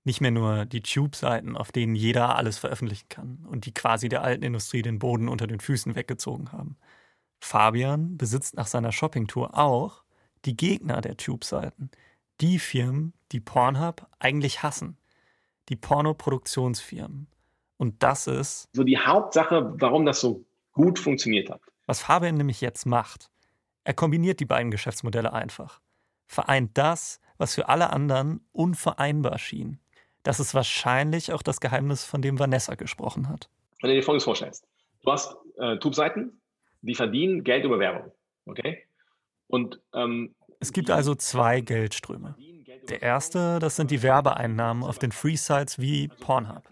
Nicht 0.04 0.20
mehr 0.20 0.30
nur 0.30 0.64
die 0.64 0.82
Tube-Seiten, 0.82 1.56
auf 1.56 1.70
denen 1.70 1.94
jeder 1.94 2.36
alles 2.36 2.58
veröffentlichen 2.58 3.08
kann 3.08 3.46
und 3.48 3.66
die 3.66 3.74
quasi 3.74 4.08
der 4.08 4.22
alten 4.22 4.42
Industrie 4.42 4.82
den 4.82 4.98
Boden 4.98 5.28
unter 5.28 5.46
den 5.46 5.60
Füßen 5.60 5.94
weggezogen 5.94 6.50
haben. 6.50 6.76
Fabian 7.40 8.16
besitzt 8.16 8.56
nach 8.56 8.66
seiner 8.66 8.92
Shoppingtour 8.92 9.58
auch 9.58 10.04
die 10.44 10.56
Gegner 10.56 11.00
der 11.00 11.16
Tube-Seiten. 11.16 11.90
Die 12.40 12.58
Firmen, 12.58 13.12
die 13.32 13.40
Pornhub 13.40 14.06
eigentlich 14.18 14.62
hassen. 14.62 14.96
Die 15.68 15.76
Pornoproduktionsfirmen. 15.76 17.28
Und 17.76 18.02
das 18.02 18.26
ist. 18.26 18.68
So 18.72 18.84
die 18.84 18.98
Hauptsache, 18.98 19.72
warum 19.80 20.06
das 20.06 20.20
so 20.20 20.44
gut 20.72 20.98
funktioniert 20.98 21.50
hat. 21.50 21.60
Was 21.86 22.00
Fabian 22.00 22.36
nämlich 22.36 22.60
jetzt 22.60 22.86
macht. 22.86 23.30
Er 23.84 23.94
kombiniert 23.94 24.40
die 24.40 24.44
beiden 24.44 24.70
Geschäftsmodelle 24.70 25.32
einfach. 25.32 25.80
Vereint 26.26 26.78
das, 26.78 27.20
was 27.38 27.54
für 27.54 27.68
alle 27.68 27.90
anderen 27.90 28.46
unvereinbar 28.52 29.38
schien. 29.38 29.80
Das 30.22 30.38
ist 30.38 30.54
wahrscheinlich 30.54 31.32
auch 31.32 31.42
das 31.42 31.60
Geheimnis, 31.60 32.04
von 32.04 32.22
dem 32.22 32.38
Vanessa 32.38 32.76
gesprochen 32.76 33.28
hat. 33.28 33.50
Wenn 33.80 33.90
du 33.90 33.96
dir 33.96 34.02
Folgendes 34.02 34.24
vorstellst. 34.24 34.64
Du 35.02 35.10
hast 35.10 35.36
äh, 35.58 35.78
Tube-Seiten, 35.78 36.40
die 36.82 36.94
verdienen 36.94 37.42
Geld 37.42 37.64
über 37.64 37.80
Werbung. 37.80 38.12
Okay? 38.46 38.84
Und 39.48 39.80
ähm, 39.92 40.34
es 40.60 40.72
gibt 40.72 40.90
also 40.90 41.16
zwei 41.16 41.60
Geldströme. 41.60 42.36
Der 42.88 43.02
erste, 43.02 43.58
das 43.58 43.76
sind 43.76 43.90
die 43.90 44.02
Werbeeinnahmen 44.02 44.82
auf 44.82 44.98
den 44.98 45.12
Free-Sites 45.12 45.78
wie 45.78 46.08
Pornhub. 46.08 46.62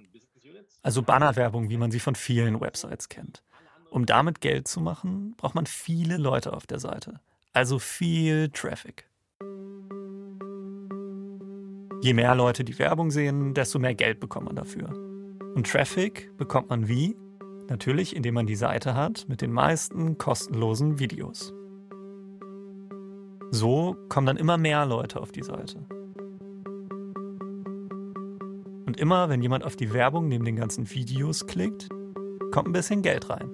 Also 0.83 1.03
Bannerwerbung, 1.03 1.69
wie 1.71 1.77
man 1.77 1.91
sie 1.91 2.01
von 2.01 2.15
vielen 2.15 2.61
Websites 2.61 3.09
kennt. 3.09 3.43
Um 3.91 4.07
damit 4.07 4.41
Geld 4.41 4.67
zu 4.69 4.81
machen, 4.81 5.35
braucht 5.37 5.55
man 5.55 5.67
viele 5.67 6.17
Leute 6.17 6.53
auf 6.53 6.67
der 6.67 6.79
Seite. 6.79 7.21
Also 7.53 7.79
viel 7.79 8.49
Traffic. 8.51 9.07
Je 12.03 12.15
mehr 12.15 12.35
Leute 12.35 12.65
die 12.65 12.79
Werbung 12.79 13.11
sehen, 13.11 13.53
desto 13.53 13.79
mehr 13.79 13.95
Geld 13.95 14.21
bekommt 14.21 14.47
man 14.47 14.57
dafür. 14.57 14.89
Und 15.55 15.67
Traffic 15.71 16.31
bekommt 16.39 16.71
man 16.71 16.89
wie? 16.89 17.17
Natürlich, 17.69 18.17
indem 18.17 18.35
man 18.35 18.47
die 18.47 18.57
Seite 18.57 18.95
hat 18.95 19.29
mit 19.29 19.43
den 19.43 19.53
meisten 19.53 20.17
kostenlosen 20.17 20.99
Videos. 20.99 21.53
So 23.51 23.97
kommen 24.09 24.27
dann 24.27 24.37
immer 24.37 24.57
mehr 24.57 24.87
Leute 24.87 25.21
auf 25.21 25.33
die 25.33 25.43
Seite. 25.43 25.85
Immer, 29.01 29.29
wenn 29.31 29.43
jemand 29.43 29.65
auf 29.65 29.77
die 29.77 29.93
Werbung 29.93 30.29
neben 30.29 30.45
den 30.45 30.57
ganzen 30.57 30.89
Videos 30.91 31.47
klickt, 31.47 31.89
kommt 32.53 32.69
ein 32.69 32.73
bisschen 32.73 33.03
Geld 33.03 33.31
rein. 33.31 33.49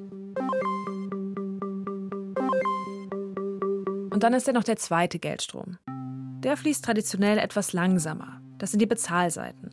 Und 4.11 4.23
dann 4.23 4.35
ist 4.35 4.47
ja 4.47 4.53
noch 4.53 4.65
der 4.65 4.77
zweite 4.77 5.19
Geldstrom. 5.19 5.79
Der 6.41 6.57
fließt 6.57 6.85
traditionell 6.85 7.39
etwas 7.39 7.73
langsamer. 7.73 8.41
Das 8.59 8.71
sind 8.71 8.81
die 8.81 8.87
Bezahlseiten. 8.87 9.71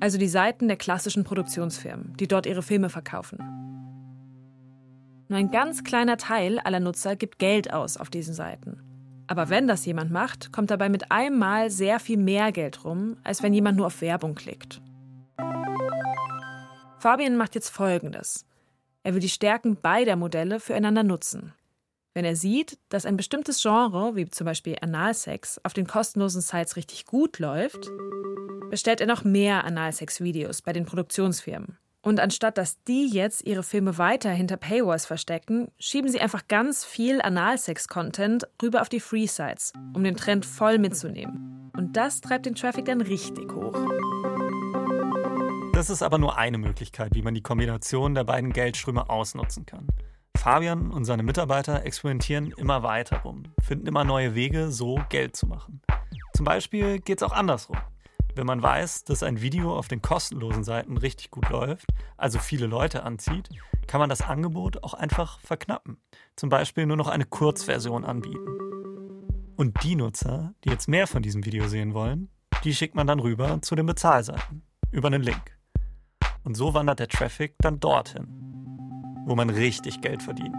Also 0.00 0.18
die 0.18 0.28
Seiten 0.28 0.68
der 0.68 0.76
klassischen 0.76 1.24
Produktionsfirmen, 1.24 2.14
die 2.18 2.26
dort 2.26 2.46
ihre 2.46 2.62
Filme 2.62 2.88
verkaufen. 2.88 3.38
Nur 5.28 5.38
ein 5.38 5.50
ganz 5.50 5.84
kleiner 5.84 6.16
Teil 6.16 6.58
aller 6.60 6.80
Nutzer 6.80 7.14
gibt 7.14 7.38
Geld 7.38 7.72
aus 7.72 7.98
auf 7.98 8.10
diesen 8.10 8.34
Seiten. 8.34 8.80
Aber 9.26 9.50
wenn 9.50 9.68
das 9.68 9.84
jemand 9.84 10.10
macht, 10.10 10.52
kommt 10.52 10.70
dabei 10.70 10.88
mit 10.88 11.12
einem 11.12 11.38
Mal 11.38 11.70
sehr 11.70 12.00
viel 12.00 12.16
mehr 12.16 12.50
Geld 12.50 12.84
rum, 12.84 13.18
als 13.22 13.42
wenn 13.42 13.52
jemand 13.52 13.76
nur 13.76 13.86
auf 13.86 14.00
Werbung 14.00 14.34
klickt. 14.34 14.80
Fabian 16.98 17.36
macht 17.36 17.54
jetzt 17.54 17.70
Folgendes. 17.70 18.44
Er 19.02 19.14
will 19.14 19.20
die 19.20 19.28
Stärken 19.28 19.76
beider 19.80 20.16
Modelle 20.16 20.60
füreinander 20.60 21.04
nutzen. 21.04 21.54
Wenn 22.12 22.24
er 22.24 22.34
sieht, 22.34 22.78
dass 22.88 23.06
ein 23.06 23.16
bestimmtes 23.16 23.62
Genre, 23.62 24.16
wie 24.16 24.28
zum 24.28 24.44
Beispiel 24.44 24.76
Analsex, 24.80 25.60
auf 25.62 25.72
den 25.72 25.86
kostenlosen 25.86 26.40
Sites 26.40 26.74
richtig 26.74 27.06
gut 27.06 27.38
läuft, 27.38 27.88
bestellt 28.70 29.00
er 29.00 29.06
noch 29.06 29.22
mehr 29.22 29.64
Analsex-Videos 29.64 30.62
bei 30.62 30.72
den 30.72 30.84
Produktionsfirmen. 30.84 31.78
Und 32.02 32.20
anstatt 32.20 32.58
dass 32.58 32.82
die 32.84 33.06
jetzt 33.06 33.46
ihre 33.46 33.62
Filme 33.62 33.98
weiter 33.98 34.30
hinter 34.30 34.56
Paywalls 34.56 35.06
verstecken, 35.06 35.68
schieben 35.78 36.10
sie 36.10 36.20
einfach 36.20 36.48
ganz 36.48 36.84
viel 36.84 37.20
Analsex-Content 37.20 38.48
rüber 38.62 38.80
auf 38.80 38.88
die 38.88 39.00
Free-Sites, 39.00 39.72
um 39.94 40.02
den 40.02 40.16
Trend 40.16 40.44
voll 40.46 40.78
mitzunehmen. 40.78 41.70
Und 41.76 41.96
das 41.96 42.20
treibt 42.20 42.46
den 42.46 42.54
Traffic 42.54 42.86
dann 42.86 43.00
richtig 43.00 43.52
hoch. 43.52 43.87
Das 45.78 45.90
ist 45.90 46.02
aber 46.02 46.18
nur 46.18 46.36
eine 46.36 46.58
Möglichkeit, 46.58 47.14
wie 47.14 47.22
man 47.22 47.34
die 47.34 47.40
Kombination 47.40 48.16
der 48.16 48.24
beiden 48.24 48.52
Geldströme 48.52 49.08
ausnutzen 49.08 49.64
kann. 49.64 49.86
Fabian 50.36 50.90
und 50.90 51.04
seine 51.04 51.22
Mitarbeiter 51.22 51.84
experimentieren 51.84 52.50
immer 52.50 52.82
weiter 52.82 53.18
rum, 53.18 53.44
finden 53.62 53.86
immer 53.86 54.02
neue 54.02 54.34
Wege, 54.34 54.72
so 54.72 55.00
Geld 55.08 55.36
zu 55.36 55.46
machen. 55.46 55.80
Zum 56.34 56.44
Beispiel 56.44 56.98
geht 56.98 57.18
es 57.18 57.22
auch 57.22 57.30
andersrum. 57.30 57.76
Wenn 58.34 58.44
man 58.44 58.60
weiß, 58.60 59.04
dass 59.04 59.22
ein 59.22 59.40
Video 59.40 59.78
auf 59.78 59.86
den 59.86 60.02
kostenlosen 60.02 60.64
Seiten 60.64 60.96
richtig 60.96 61.30
gut 61.30 61.48
läuft, 61.48 61.86
also 62.16 62.40
viele 62.40 62.66
Leute 62.66 63.04
anzieht, 63.04 63.48
kann 63.86 64.00
man 64.00 64.10
das 64.10 64.22
Angebot 64.22 64.82
auch 64.82 64.94
einfach 64.94 65.38
verknappen. 65.38 65.98
Zum 66.34 66.48
Beispiel 66.48 66.86
nur 66.86 66.96
noch 66.96 67.06
eine 67.06 67.24
Kurzversion 67.24 68.04
anbieten. 68.04 69.54
Und 69.54 69.84
die 69.84 69.94
Nutzer, 69.94 70.54
die 70.64 70.70
jetzt 70.70 70.88
mehr 70.88 71.06
von 71.06 71.22
diesem 71.22 71.46
Video 71.46 71.68
sehen 71.68 71.94
wollen, 71.94 72.30
die 72.64 72.74
schickt 72.74 72.96
man 72.96 73.06
dann 73.06 73.20
rüber 73.20 73.62
zu 73.62 73.76
den 73.76 73.86
Bezahlseiten 73.86 74.62
über 74.90 75.06
einen 75.06 75.22
Link. 75.22 75.57
Und 76.48 76.54
so 76.54 76.72
wandert 76.72 76.98
der 76.98 77.08
Traffic 77.08 77.56
dann 77.58 77.78
dorthin, 77.78 78.26
wo 79.26 79.34
man 79.34 79.50
richtig 79.50 80.00
Geld 80.00 80.22
verdient. 80.22 80.58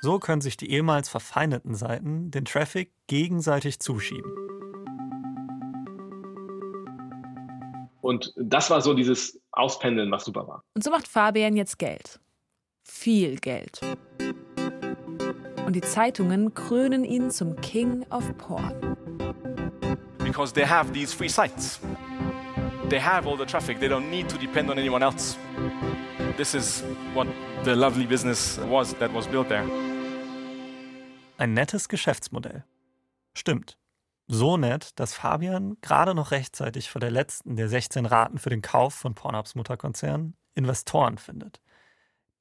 So 0.00 0.20
können 0.20 0.40
sich 0.40 0.56
die 0.56 0.70
ehemals 0.70 1.08
verfeindeten 1.08 1.74
Seiten 1.74 2.30
den 2.30 2.44
Traffic 2.44 2.92
gegenseitig 3.08 3.80
zuschieben. 3.80 4.30
Und 8.00 8.32
das 8.36 8.70
war 8.70 8.80
so 8.80 8.94
dieses 8.94 9.40
Auspendeln, 9.50 10.12
was 10.12 10.24
super 10.24 10.46
war. 10.46 10.62
Und 10.74 10.84
so 10.84 10.92
macht 10.92 11.08
Fabian 11.08 11.56
jetzt 11.56 11.80
Geld. 11.80 12.20
Viel 12.84 13.40
Geld. 13.40 13.80
Und 15.66 15.72
die 15.72 15.80
Zeitungen 15.80 16.54
krönen 16.54 17.02
ihn 17.02 17.32
zum 17.32 17.56
King 17.56 18.06
of 18.10 18.22
Porn. 18.38 18.94
Because 20.18 20.54
they 20.54 20.64
have 20.64 20.92
these 20.92 21.12
free 21.12 21.26
sites. 21.26 21.80
They 22.90 23.00
have 23.00 23.26
all 23.26 23.36
the 23.36 23.46
traffic. 23.46 23.80
They 23.80 23.88
don't 23.88 24.10
need 24.10 24.28
to 24.28 24.36
depend 24.36 24.70
on 24.70 24.78
anyone 24.78 25.02
else. 25.02 25.36
This 26.36 26.54
is 26.54 26.84
what 27.14 27.26
the 27.64 27.74
lovely 27.74 28.06
business 28.06 28.58
was 28.68 28.94
that 28.94 29.12
was 29.14 29.26
built 29.26 29.48
there. 29.48 29.64
Ein 31.38 31.54
nettes 31.54 31.88
Geschäftsmodell. 31.88 32.64
Stimmt. 33.34 33.78
So 34.26 34.56
nett, 34.56 34.98
dass 34.98 35.14
Fabian 35.14 35.76
gerade 35.80 36.14
noch 36.14 36.30
rechtzeitig 36.30 36.90
vor 36.90 37.00
der 37.00 37.10
letzten 37.10 37.56
der 37.56 37.68
16 37.68 38.06
Raten 38.06 38.38
für 38.38 38.50
den 38.50 38.62
Kauf 38.62 38.94
von 38.94 39.14
Pornhubs 39.14 39.54
Mutterkonzern 39.54 40.34
Investoren 40.54 41.18
findet. 41.18 41.60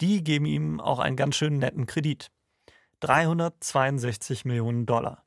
Die 0.01 0.23
geben 0.23 0.45
ihm 0.45 0.79
auch 0.79 0.99
einen 0.99 1.15
ganz 1.15 1.36
schön 1.36 1.58
netten 1.58 1.86
Kredit. 1.88 2.32
362 2.99 4.45
Millionen 4.45 4.86
Dollar, 4.86 5.23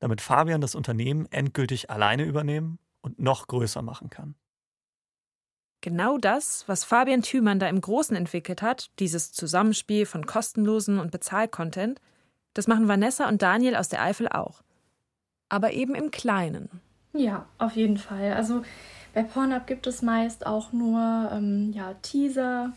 damit 0.00 0.20
Fabian 0.20 0.60
das 0.60 0.74
Unternehmen 0.74 1.26
endgültig 1.30 1.90
alleine 1.90 2.24
übernehmen 2.24 2.78
und 3.00 3.18
noch 3.18 3.46
größer 3.46 3.82
machen 3.82 4.10
kann. 4.10 4.34
Genau 5.80 6.18
das, 6.18 6.64
was 6.66 6.84
Fabian 6.84 7.22
Thümann 7.22 7.58
da 7.58 7.68
im 7.68 7.80
Großen 7.80 8.16
entwickelt 8.16 8.62
hat, 8.62 8.90
dieses 8.98 9.32
Zusammenspiel 9.32 10.06
von 10.06 10.26
kostenlosen 10.26 10.98
und 10.98 11.10
Bezahlcontent, 11.10 12.00
das 12.54 12.66
machen 12.66 12.88
Vanessa 12.88 13.28
und 13.28 13.42
Daniel 13.42 13.76
aus 13.76 13.88
der 13.88 14.02
Eifel 14.02 14.28
auch. 14.28 14.62
Aber 15.48 15.72
eben 15.72 15.94
im 15.94 16.10
Kleinen. 16.10 16.80
Ja, 17.12 17.46
auf 17.58 17.76
jeden 17.76 17.98
Fall. 17.98 18.32
Also 18.32 18.62
bei 19.14 19.22
Pornhub 19.22 19.66
gibt 19.66 19.86
es 19.86 20.02
meist 20.02 20.46
auch 20.46 20.72
nur 20.72 21.30
ähm, 21.32 21.72
ja, 21.72 21.94
Teaser, 22.02 22.72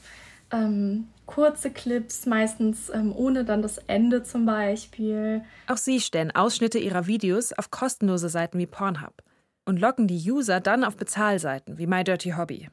ähm, 0.51 1.07
kurze 1.25 1.71
Clips, 1.71 2.25
meistens 2.25 2.89
ähm, 2.89 3.13
ohne 3.15 3.45
dann 3.45 3.61
das 3.61 3.77
Ende 3.77 4.23
zum 4.23 4.45
Beispiel. 4.45 5.43
Auch 5.67 5.77
sie 5.77 5.99
stellen 5.99 6.31
Ausschnitte 6.35 6.79
ihrer 6.79 7.07
Videos 7.07 7.53
auf 7.53 7.71
kostenlose 7.71 8.29
Seiten 8.29 8.57
wie 8.57 8.67
Pornhub 8.67 9.23
und 9.65 9.79
locken 9.79 10.07
die 10.07 10.31
User 10.31 10.59
dann 10.59 10.83
auf 10.83 10.95
Bezahlseiten 10.95 11.77
wie 11.77 11.87
My 11.87 12.03
Dirty 12.03 12.31
Hobby. 12.31 12.69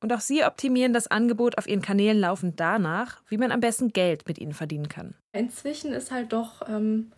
Und 0.00 0.12
auch 0.12 0.20
sie 0.20 0.44
optimieren 0.44 0.92
das 0.92 1.06
Angebot 1.06 1.58
auf 1.58 1.66
ihren 1.66 1.82
Kanälen 1.82 2.18
laufend 2.18 2.60
danach, 2.60 3.22
wie 3.28 3.38
man 3.38 3.50
am 3.50 3.60
besten 3.60 3.92
Geld 3.92 4.28
mit 4.28 4.38
ihnen 4.38 4.52
verdienen 4.52 4.88
kann. 4.88 5.14
Inzwischen 5.32 5.92
ist 5.92 6.10
halt 6.10 6.32
doch 6.32 6.68
ähm, 6.68 7.12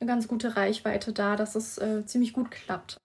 eine 0.00 0.08
ganz 0.08 0.26
gute 0.26 0.56
Reichweite 0.56 1.12
da, 1.12 1.36
dass 1.36 1.54
es 1.54 1.78
äh, 1.78 2.04
ziemlich 2.06 2.32
gut 2.32 2.50
klappt. 2.50 3.00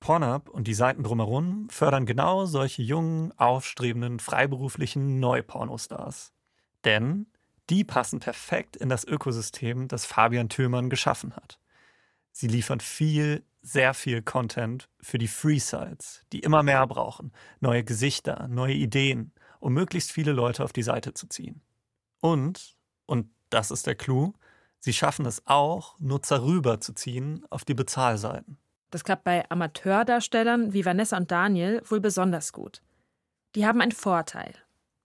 Pornhub 0.00 0.48
und 0.48 0.66
die 0.66 0.74
Seiten 0.74 1.04
drumherum 1.04 1.68
fördern 1.70 2.06
genau 2.06 2.44
solche 2.44 2.82
jungen, 2.82 3.32
aufstrebenden, 3.38 4.18
freiberuflichen 4.18 5.20
Neupornostars. 5.20 6.32
Denn 6.84 7.26
die 7.70 7.84
passen 7.84 8.18
perfekt 8.18 8.76
in 8.76 8.88
das 8.88 9.04
Ökosystem, 9.04 9.86
das 9.86 10.04
Fabian 10.04 10.48
Thürmann 10.48 10.90
geschaffen 10.90 11.36
hat. 11.36 11.58
Sie 12.32 12.48
liefern 12.48 12.80
viel, 12.80 13.44
sehr 13.60 13.94
viel 13.94 14.22
Content 14.22 14.88
für 15.00 15.18
die 15.18 15.28
Free-Sites, 15.28 16.24
die 16.32 16.40
immer 16.40 16.62
mehr 16.62 16.86
brauchen, 16.86 17.32
neue 17.60 17.84
Gesichter, 17.84 18.48
neue 18.48 18.74
Ideen, 18.74 19.32
um 19.60 19.72
möglichst 19.74 20.10
viele 20.10 20.32
Leute 20.32 20.64
auf 20.64 20.72
die 20.72 20.82
Seite 20.82 21.14
zu 21.14 21.28
ziehen. 21.28 21.60
Und, 22.20 22.76
und 23.06 23.30
das 23.50 23.70
ist 23.70 23.86
der 23.86 23.94
Clou, 23.94 24.32
sie 24.80 24.92
schaffen 24.92 25.26
es 25.26 25.46
auch, 25.46 25.98
Nutzer 26.00 26.42
rüberzuziehen 26.42 27.44
auf 27.50 27.64
die 27.64 27.74
Bezahlseiten. 27.74 28.58
Das 28.90 29.04
klappt 29.04 29.24
bei 29.24 29.48
Amateurdarstellern 29.50 30.72
wie 30.72 30.84
Vanessa 30.84 31.16
und 31.16 31.30
Daniel 31.30 31.82
wohl 31.88 32.00
besonders 32.00 32.52
gut. 32.52 32.82
Die 33.54 33.66
haben 33.66 33.80
einen 33.80 33.92
Vorteil. 33.92 34.54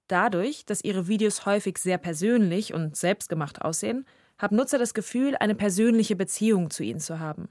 Dadurch, 0.08 0.66
dass 0.66 0.84
ihre 0.84 1.08
Videos 1.08 1.46
häufig 1.46 1.78
sehr 1.78 1.98
persönlich 1.98 2.74
und 2.74 2.96
selbstgemacht 2.96 3.62
aussehen, 3.62 4.06
haben 4.38 4.56
Nutzer 4.56 4.78
das 4.78 4.94
Gefühl, 4.94 5.36
eine 5.40 5.56
persönliche 5.56 6.16
Beziehung 6.16 6.70
zu 6.70 6.84
ihnen 6.84 7.00
zu 7.00 7.20
haben 7.20 7.50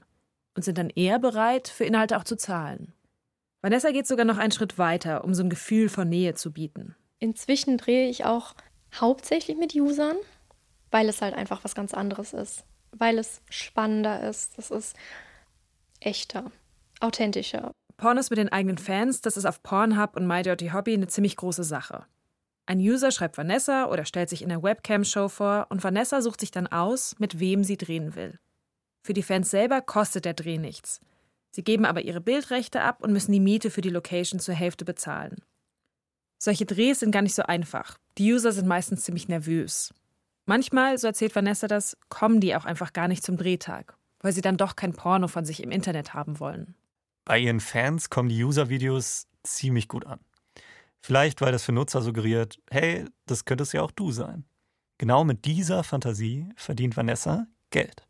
und 0.55 0.63
sind 0.63 0.77
dann 0.77 0.89
eher 0.89 1.19
bereit, 1.19 1.67
für 1.67 1.85
Inhalte 1.85 2.17
auch 2.17 2.23
zu 2.23 2.37
zahlen. 2.37 2.93
Vanessa 3.61 3.91
geht 3.91 4.07
sogar 4.07 4.25
noch 4.25 4.37
einen 4.37 4.51
Schritt 4.51 4.77
weiter, 4.77 5.23
um 5.23 5.33
so 5.33 5.43
ein 5.43 5.49
Gefühl 5.49 5.89
von 5.89 6.07
Nähe 6.07 6.35
zu 6.35 6.51
bieten. 6.51 6.95
Inzwischen 7.19 7.77
drehe 7.77 8.07
ich 8.07 8.25
auch 8.25 8.53
hauptsächlich 8.93 9.57
mit 9.57 9.75
Usern, 9.75 10.17
weil 10.91 11.09
es 11.09 11.21
halt 11.21 11.33
einfach 11.33 11.63
was 11.63 11.75
ganz 11.75 11.93
anderes 11.93 12.33
ist. 12.33 12.63
Weil 12.91 13.17
es 13.17 13.41
spannender 13.49 14.27
ist. 14.27 14.57
Das 14.57 14.71
ist 14.71 14.95
echter, 15.99 16.51
authentischer. 16.99 17.71
Pornos 17.97 18.29
mit 18.29 18.37
den 18.37 18.49
eigenen 18.49 18.77
Fans, 18.77 19.21
das 19.21 19.37
ist 19.37 19.45
auf 19.45 19.63
Pornhub 19.63 20.15
und 20.15 20.27
My 20.27 20.43
Dirty 20.43 20.69
Hobby 20.69 20.93
eine 20.93 21.07
ziemlich 21.07 21.35
große 21.35 21.63
Sache. 21.63 22.05
Ein 22.67 22.79
User 22.79 23.11
schreibt 23.11 23.37
Vanessa 23.37 23.85
oder 23.85 24.03
stellt 24.03 24.29
sich 24.29 24.41
in 24.41 24.49
der 24.49 24.61
Webcam-Show 24.61 25.29
vor 25.29 25.67
und 25.69 25.83
Vanessa 25.85 26.21
sucht 26.21 26.41
sich 26.41 26.51
dann 26.51 26.67
aus, 26.67 27.15
mit 27.17 27.39
wem 27.39 27.63
sie 27.63 27.77
drehen 27.77 28.13
will. 28.13 28.39
Für 29.03 29.13
die 29.13 29.23
Fans 29.23 29.49
selber 29.49 29.81
kostet 29.81 30.25
der 30.25 30.33
Dreh 30.33 30.57
nichts. 30.57 30.99
Sie 31.49 31.63
geben 31.63 31.85
aber 31.85 32.01
ihre 32.01 32.19
Bildrechte 32.19 32.81
ab 32.81 33.01
und 33.01 33.13
müssen 33.13 33.31
die 33.31 33.39
Miete 33.39 33.71
für 33.71 33.79
die 33.79 33.89
Location 33.89 34.41
zur 34.41 34.53
Hälfte 34.53 34.83
bezahlen. 34.83 35.37
Solche 36.37 36.65
Drehs 36.65 36.99
sind 36.99 37.11
gar 37.11 37.21
nicht 37.21 37.35
so 37.35 37.43
einfach. 37.43 37.97
Die 38.17 38.33
User 38.33 38.51
sind 38.51 38.67
meistens 38.67 39.03
ziemlich 39.03 39.29
nervös. 39.29 39.93
Manchmal, 40.45 40.97
so 40.97 41.07
erzählt 41.07 41.35
Vanessa 41.35 41.69
das, 41.69 41.97
kommen 42.09 42.41
die 42.41 42.53
auch 42.53 42.65
einfach 42.65 42.91
gar 42.91 43.07
nicht 43.07 43.23
zum 43.23 43.37
Drehtag, 43.37 43.95
weil 44.19 44.33
sie 44.33 44.41
dann 44.41 44.57
doch 44.57 44.75
kein 44.75 44.91
Porno 44.91 45.29
von 45.29 45.45
sich 45.45 45.63
im 45.63 45.71
Internet 45.71 46.13
haben 46.13 46.41
wollen. 46.41 46.75
Bei 47.23 47.39
ihren 47.39 47.61
Fans 47.61 48.09
kommen 48.09 48.27
die 48.27 48.43
User-Videos 48.43 49.27
ziemlich 49.43 49.87
gut 49.87 50.05
an. 50.05 50.19
Vielleicht, 51.01 51.41
weil 51.41 51.51
das 51.51 51.63
für 51.63 51.71
Nutzer 51.71 52.01
suggeriert, 52.01 52.59
hey, 52.69 53.05
das 53.25 53.45
könntest 53.45 53.73
ja 53.73 53.81
auch 53.81 53.91
du 53.91 54.11
sein. 54.11 54.45
Genau 54.97 55.23
mit 55.23 55.45
dieser 55.45 55.83
Fantasie 55.83 56.49
verdient 56.55 56.97
Vanessa 56.97 57.47
Geld. 57.69 58.03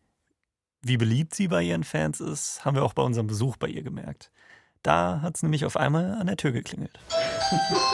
Wie 0.82 0.98
beliebt 0.98 1.36
sie 1.36 1.48
bei 1.48 1.64
ihren 1.64 1.84
Fans 1.84 2.22
ist, 2.22 2.64
haben 2.64 2.76
wir 2.76 2.84
auch 2.84 2.94
bei 2.94 3.04
unserem 3.04 3.28
Besuch 3.28 3.58
bei 3.58 3.68
ihr 3.68 3.84
gemerkt. 3.84 4.32
Da 4.84 5.22
hat 5.22 5.36
es 5.36 5.44
nämlich 5.44 5.66
auf 5.66 5.76
einmal 5.76 6.14
an 6.14 6.28
der 6.28 6.38
Tür 6.38 6.52
geklingelt. 6.52 6.98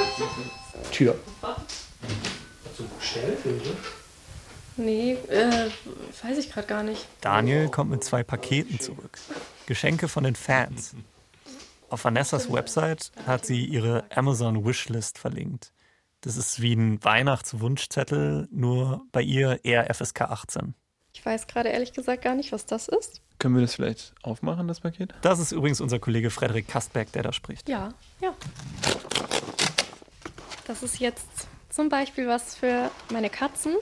Tür. 0.92 1.16
So 2.78 2.86
schnell, 3.00 3.36
finde 3.38 3.64
ich. 3.64 3.74
Nee, 4.76 5.14
äh, 5.30 5.70
weiß 6.24 6.38
ich 6.38 6.52
gerade 6.52 6.68
gar 6.68 6.84
nicht. 6.84 7.08
Daniel 7.22 7.70
kommt 7.70 7.92
mit 7.92 8.04
zwei 8.04 8.24
Paketen 8.24 8.80
zurück. 8.80 9.18
Geschenke 9.66 10.08
von 10.08 10.24
den 10.24 10.36
Fans. 10.36 10.96
Auf 11.94 12.06
Vanessas 12.06 12.52
Website 12.52 13.12
hat 13.28 13.46
sie 13.46 13.66
ihre 13.66 14.06
Amazon 14.10 14.66
Wishlist 14.66 15.20
verlinkt. 15.20 15.74
Das 16.22 16.38
ist 16.38 16.60
wie 16.60 16.74
ein 16.74 17.04
Weihnachtswunschzettel, 17.04 18.48
nur 18.50 19.06
bei 19.12 19.22
ihr 19.22 19.64
eher 19.64 19.94
FSK 19.94 20.22
18. 20.22 20.74
Ich 21.14 21.24
weiß 21.24 21.46
gerade 21.46 21.70
ehrlich 21.70 21.94
gesagt 21.94 22.24
gar 22.24 22.34
nicht, 22.34 22.52
was 22.52 22.66
das 22.66 22.88
ist. 22.88 23.22
Können 23.38 23.54
wir 23.54 23.62
das 23.62 23.76
vielleicht 23.76 24.16
aufmachen, 24.24 24.68
das 24.68 24.80
Paket? 24.80 25.14
Das 25.22 25.38
ist 25.38 25.52
übrigens 25.52 25.82
unser 25.82 26.00
Kollege 26.00 26.32
Frederik 26.32 26.68
Kastberg, 26.68 27.12
der 27.12 27.22
da 27.22 27.32
spricht. 27.32 27.70
Ja, 27.70 27.90
ja. 28.20 28.34
Das 30.66 30.82
ist 30.82 31.00
jetzt 31.00 31.30
zum 31.70 31.90
Beispiel 31.90 32.28
was 32.28 32.56
für 32.56 32.90
meine 33.12 33.30
Katzen. 33.30 33.76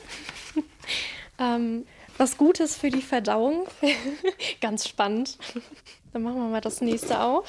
ähm, 1.40 1.86
was 2.18 2.36
Gutes 2.36 2.76
für 2.76 2.90
die 2.90 3.04
Verdauung. 3.04 3.70
Ganz 4.60 4.86
spannend. 4.86 5.38
Dann 6.12 6.24
machen 6.24 6.40
wir 6.40 6.50
mal 6.50 6.60
das 6.60 6.82
nächste 6.82 7.22
auf. 7.22 7.48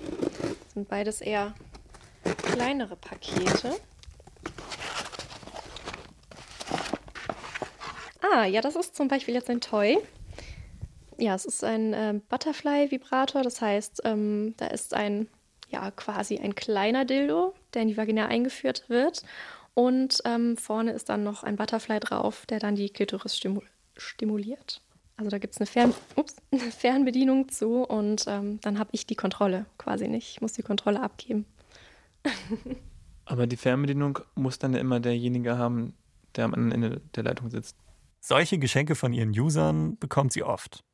Das 0.00 0.74
sind 0.74 0.88
beides 0.88 1.20
eher 1.20 1.54
kleinere 2.42 2.96
Pakete. 2.96 3.76
Ah, 8.32 8.44
ja, 8.44 8.60
das 8.60 8.76
ist 8.76 8.94
zum 8.94 9.08
Beispiel 9.08 9.34
jetzt 9.34 9.50
ein 9.50 9.60
Toy. 9.60 9.98
Ja, 11.18 11.34
es 11.34 11.44
ist 11.44 11.64
ein 11.64 11.92
äh, 11.92 12.20
Butterfly-Vibrator. 12.28 13.42
Das 13.42 13.60
heißt, 13.60 14.02
ähm, 14.04 14.54
da 14.56 14.68
ist 14.68 14.94
ein, 14.94 15.28
ja, 15.68 15.90
quasi 15.90 16.38
ein 16.38 16.54
kleiner 16.54 17.04
Dildo, 17.04 17.54
der 17.74 17.82
in 17.82 17.88
die 17.88 17.96
Vagina 17.96 18.26
eingeführt 18.26 18.84
wird. 18.88 19.22
Und 19.74 20.22
ähm, 20.24 20.56
vorne 20.56 20.92
ist 20.92 21.08
dann 21.08 21.22
noch 21.22 21.42
ein 21.42 21.56
Butterfly 21.56 22.00
drauf, 22.00 22.46
der 22.46 22.58
dann 22.58 22.74
die 22.74 22.90
Klitoris 22.90 23.36
stimu 23.36 23.62
stimuliert. 23.96 24.80
Also 25.20 25.28
da 25.28 25.38
gibt 25.38 25.52
es 25.52 25.60
eine, 25.60 25.66
Fern 25.66 25.94
eine 26.50 26.70
Fernbedienung 26.72 27.50
zu 27.50 27.82
und 27.82 28.24
ähm, 28.26 28.58
dann 28.62 28.78
habe 28.78 28.88
ich 28.92 29.06
die 29.06 29.16
Kontrolle 29.16 29.66
quasi 29.76 30.08
nicht. 30.08 30.30
Ich 30.30 30.40
muss 30.40 30.54
die 30.54 30.62
Kontrolle 30.62 31.02
abgeben. 31.02 31.44
Aber 33.26 33.46
die 33.46 33.58
Fernbedienung 33.58 34.20
muss 34.34 34.58
dann 34.58 34.72
immer 34.72 34.98
derjenige 34.98 35.58
haben, 35.58 35.92
der 36.36 36.46
am 36.46 36.54
anderen 36.54 36.72
Ende 36.72 37.02
der 37.14 37.24
Leitung 37.24 37.50
sitzt. 37.50 37.76
Solche 38.20 38.58
Geschenke 38.58 38.94
von 38.94 39.12
ihren 39.12 39.38
Usern 39.38 39.98
bekommt 39.98 40.32
sie 40.32 40.42
oft. 40.42 40.84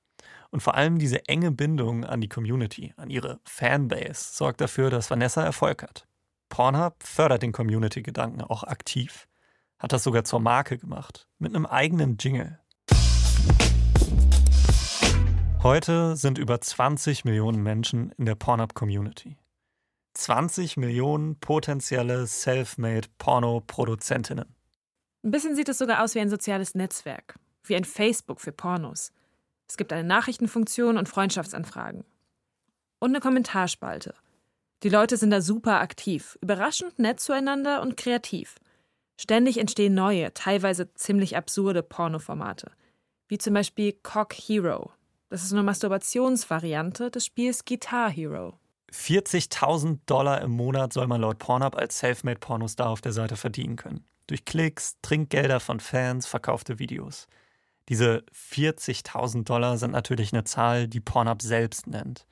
Und 0.50 0.60
vor 0.60 0.74
allem 0.74 0.98
diese 0.98 1.28
enge 1.28 1.52
Bindung 1.52 2.04
an 2.04 2.20
die 2.20 2.28
Community, 2.28 2.94
an 2.96 3.10
ihre 3.10 3.38
Fanbase, 3.44 4.34
sorgt 4.34 4.60
dafür, 4.60 4.90
dass 4.90 5.08
Vanessa 5.08 5.44
Erfolg 5.44 5.84
hat. 5.84 6.08
Pornhub 6.48 7.00
fördert 7.04 7.42
den 7.42 7.52
Community-Gedanken 7.52 8.40
auch 8.40 8.64
aktiv, 8.64 9.28
hat 9.78 9.92
das 9.92 10.02
sogar 10.02 10.24
zur 10.24 10.40
Marke 10.40 10.78
gemacht, 10.78 11.28
mit 11.38 11.54
einem 11.54 11.66
eigenen 11.66 12.16
Jingle. 12.18 12.58
Heute 15.66 16.14
sind 16.14 16.38
über 16.38 16.60
20 16.60 17.24
Millionen 17.24 17.60
Menschen 17.60 18.12
in 18.18 18.24
der 18.24 18.36
Pornhub-Community. 18.36 19.36
20 20.14 20.76
Millionen 20.76 21.40
potenzielle 21.40 22.28
Self-Made 22.28 23.08
Porno-Produzentinnen. 23.18 24.54
Ein 25.24 25.30
bisschen 25.32 25.56
sieht 25.56 25.68
es 25.68 25.78
sogar 25.78 26.04
aus 26.04 26.14
wie 26.14 26.20
ein 26.20 26.30
soziales 26.30 26.76
Netzwerk, 26.76 27.34
wie 27.64 27.74
ein 27.74 27.84
Facebook 27.84 28.40
für 28.40 28.52
Pornos. 28.52 29.10
Es 29.68 29.76
gibt 29.76 29.92
eine 29.92 30.06
Nachrichtenfunktion 30.06 30.96
und 30.98 31.08
Freundschaftsanfragen. 31.08 32.04
Und 33.00 33.10
eine 33.10 33.18
Kommentarspalte. 33.18 34.14
Die 34.84 34.88
Leute 34.88 35.16
sind 35.16 35.30
da 35.30 35.40
super 35.40 35.80
aktiv, 35.80 36.38
überraschend 36.40 37.00
nett 37.00 37.18
zueinander 37.18 37.82
und 37.82 37.96
kreativ. 37.96 38.54
Ständig 39.16 39.58
entstehen 39.58 39.94
neue, 39.94 40.32
teilweise 40.32 40.94
ziemlich 40.94 41.36
absurde 41.36 41.82
Pornoformate. 41.82 42.70
Wie 43.26 43.38
zum 43.38 43.54
Beispiel 43.54 43.94
Cock 44.04 44.32
Hero. 44.32 44.92
Das 45.28 45.42
ist 45.42 45.52
eine 45.52 45.64
Masturbationsvariante 45.64 47.10
des 47.10 47.26
Spiels 47.26 47.64
Guitar 47.64 48.10
Hero. 48.10 48.60
40.000 48.92 49.98
Dollar 50.06 50.40
im 50.40 50.52
Monat 50.52 50.92
soll 50.92 51.08
man 51.08 51.20
laut 51.20 51.38
Pornhub 51.38 51.74
als 51.74 51.98
Selfmade 51.98 52.38
Pornostar 52.38 52.88
auf 52.88 53.00
der 53.00 53.12
Seite 53.12 53.36
verdienen 53.36 53.74
können. 53.74 54.04
Durch 54.28 54.44
Klicks, 54.44 54.96
Trinkgelder 55.02 55.58
von 55.58 55.80
Fans, 55.80 56.26
verkaufte 56.26 56.78
Videos. 56.78 57.26
Diese 57.88 58.24
40.000 58.32 59.42
Dollar 59.44 59.78
sind 59.78 59.90
natürlich 59.90 60.32
eine 60.32 60.44
Zahl, 60.44 60.86
die 60.86 61.00
Pornhub 61.00 61.42
selbst 61.42 61.88
nennt. 61.88 62.26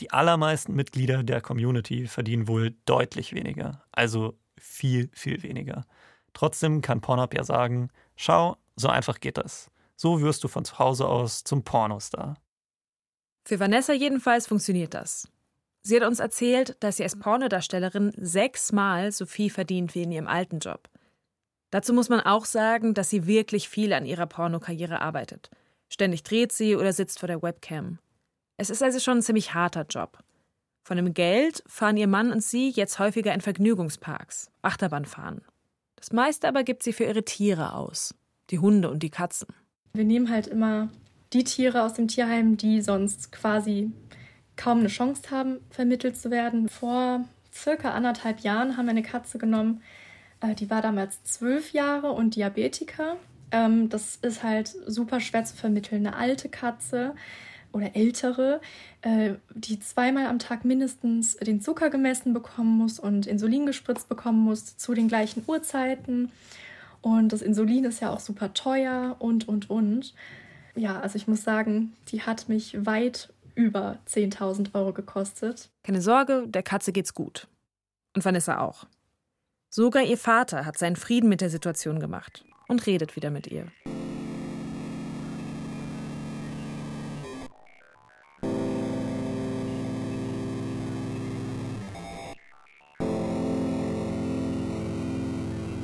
Die 0.00 0.10
allermeisten 0.10 0.74
Mitglieder 0.74 1.22
der 1.22 1.40
Community 1.40 2.08
verdienen 2.08 2.48
wohl 2.48 2.74
deutlich 2.84 3.32
weniger, 3.32 3.84
also 3.92 4.36
viel, 4.58 5.08
viel 5.12 5.44
weniger. 5.44 5.86
Trotzdem 6.32 6.80
kann 6.80 7.00
Pornhub 7.00 7.32
ja 7.32 7.44
sagen, 7.44 7.90
schau, 8.16 8.56
so 8.74 8.88
einfach 8.88 9.20
geht 9.20 9.38
das. 9.38 9.70
So 9.96 10.20
wirst 10.20 10.44
du 10.44 10.48
von 10.48 10.64
zu 10.64 10.78
Hause 10.78 11.06
aus 11.06 11.44
zum 11.44 11.62
Pornostar. 11.62 12.36
Für 13.44 13.60
Vanessa 13.60 13.92
jedenfalls 13.92 14.46
funktioniert 14.46 14.94
das. 14.94 15.28
Sie 15.82 15.96
hat 15.96 16.06
uns 16.06 16.18
erzählt, 16.18 16.76
dass 16.80 16.96
sie 16.96 17.02
als 17.02 17.18
Pornodarstellerin 17.18 18.12
sechsmal 18.16 19.12
so 19.12 19.26
viel 19.26 19.50
verdient 19.50 19.94
wie 19.94 20.02
in 20.02 20.12
ihrem 20.12 20.26
alten 20.26 20.58
Job. 20.58 20.88
Dazu 21.70 21.92
muss 21.92 22.08
man 22.08 22.20
auch 22.20 22.46
sagen, 22.46 22.94
dass 22.94 23.10
sie 23.10 23.26
wirklich 23.26 23.68
viel 23.68 23.92
an 23.92 24.06
ihrer 24.06 24.26
Pornokarriere 24.26 25.00
arbeitet. 25.00 25.50
Ständig 25.88 26.22
dreht 26.22 26.52
sie 26.52 26.76
oder 26.76 26.92
sitzt 26.92 27.18
vor 27.18 27.26
der 27.26 27.42
Webcam. 27.42 27.98
Es 28.56 28.70
ist 28.70 28.82
also 28.82 28.98
schon 28.98 29.18
ein 29.18 29.22
ziemlich 29.22 29.52
harter 29.54 29.84
Job. 29.88 30.18
Von 30.84 30.96
dem 30.96 31.12
Geld 31.12 31.62
fahren 31.66 31.96
ihr 31.96 32.06
Mann 32.06 32.32
und 32.32 32.42
sie 32.42 32.70
jetzt 32.70 32.98
häufiger 32.98 33.34
in 33.34 33.40
Vergnügungsparks, 33.40 34.50
Achterbahn 34.62 35.04
fahren. 35.04 35.42
Das 35.96 36.12
meiste 36.12 36.48
aber 36.48 36.62
gibt 36.62 36.82
sie 36.82 36.92
für 36.92 37.04
ihre 37.04 37.24
Tiere 37.24 37.74
aus, 37.74 38.14
die 38.50 38.58
Hunde 38.58 38.90
und 38.90 39.02
die 39.02 39.10
Katzen. 39.10 39.48
Wir 39.96 40.04
nehmen 40.04 40.28
halt 40.28 40.48
immer 40.48 40.88
die 41.32 41.44
Tiere 41.44 41.84
aus 41.84 41.94
dem 41.94 42.08
Tierheim, 42.08 42.56
die 42.56 42.82
sonst 42.82 43.30
quasi 43.30 43.92
kaum 44.56 44.80
eine 44.80 44.88
Chance 44.88 45.30
haben, 45.30 45.60
vermittelt 45.70 46.16
zu 46.16 46.32
werden. 46.32 46.68
Vor 46.68 47.24
circa 47.52 47.92
anderthalb 47.92 48.40
Jahren 48.40 48.76
haben 48.76 48.86
wir 48.86 48.90
eine 48.90 49.04
Katze 49.04 49.38
genommen, 49.38 49.82
äh, 50.40 50.56
die 50.56 50.68
war 50.68 50.82
damals 50.82 51.22
zwölf 51.22 51.72
Jahre 51.72 52.10
und 52.10 52.34
Diabetiker. 52.34 53.16
Ähm, 53.52 53.88
das 53.88 54.16
ist 54.16 54.42
halt 54.42 54.74
super 54.86 55.20
schwer 55.20 55.44
zu 55.44 55.56
vermitteln. 55.56 56.04
Eine 56.04 56.16
alte 56.16 56.48
Katze 56.48 57.14
oder 57.70 57.94
ältere, 57.94 58.60
äh, 59.02 59.34
die 59.54 59.78
zweimal 59.78 60.26
am 60.26 60.40
Tag 60.40 60.64
mindestens 60.64 61.36
den 61.36 61.60
Zucker 61.60 61.90
gemessen 61.90 62.34
bekommen 62.34 62.78
muss 62.78 62.98
und 62.98 63.26
Insulin 63.26 63.64
gespritzt 63.64 64.08
bekommen 64.08 64.40
muss 64.40 64.76
zu 64.76 64.92
den 64.92 65.06
gleichen 65.06 65.44
Uhrzeiten. 65.46 66.32
Und 67.04 67.34
das 67.34 67.42
Insulin 67.42 67.84
ist 67.84 68.00
ja 68.00 68.08
auch 68.10 68.18
super 68.18 68.54
teuer 68.54 69.16
und, 69.18 69.46
und, 69.46 69.68
und. 69.68 70.14
Ja, 70.74 71.00
also 71.00 71.16
ich 71.16 71.28
muss 71.28 71.44
sagen, 71.44 71.92
die 72.08 72.22
hat 72.22 72.48
mich 72.48 72.86
weit 72.86 73.30
über 73.54 73.98
10.000 74.08 74.74
Euro 74.74 74.94
gekostet. 74.94 75.68
Keine 75.82 76.00
Sorge, 76.00 76.46
der 76.48 76.62
Katze 76.62 76.92
geht's 76.92 77.12
gut. 77.12 77.46
Und 78.14 78.24
Vanessa 78.24 78.58
auch. 78.58 78.86
Sogar 79.68 80.02
ihr 80.02 80.16
Vater 80.16 80.64
hat 80.64 80.78
seinen 80.78 80.96
Frieden 80.96 81.28
mit 81.28 81.42
der 81.42 81.50
Situation 81.50 82.00
gemacht 82.00 82.42
und 82.68 82.86
redet 82.86 83.16
wieder 83.16 83.30
mit 83.30 83.48
ihr. 83.48 83.66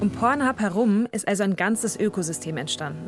Um 0.00 0.08
Pornhub 0.10 0.60
herum 0.60 1.06
ist 1.12 1.28
also 1.28 1.42
ein 1.42 1.56
ganzes 1.56 2.00
Ökosystem 2.00 2.56
entstanden. 2.56 3.06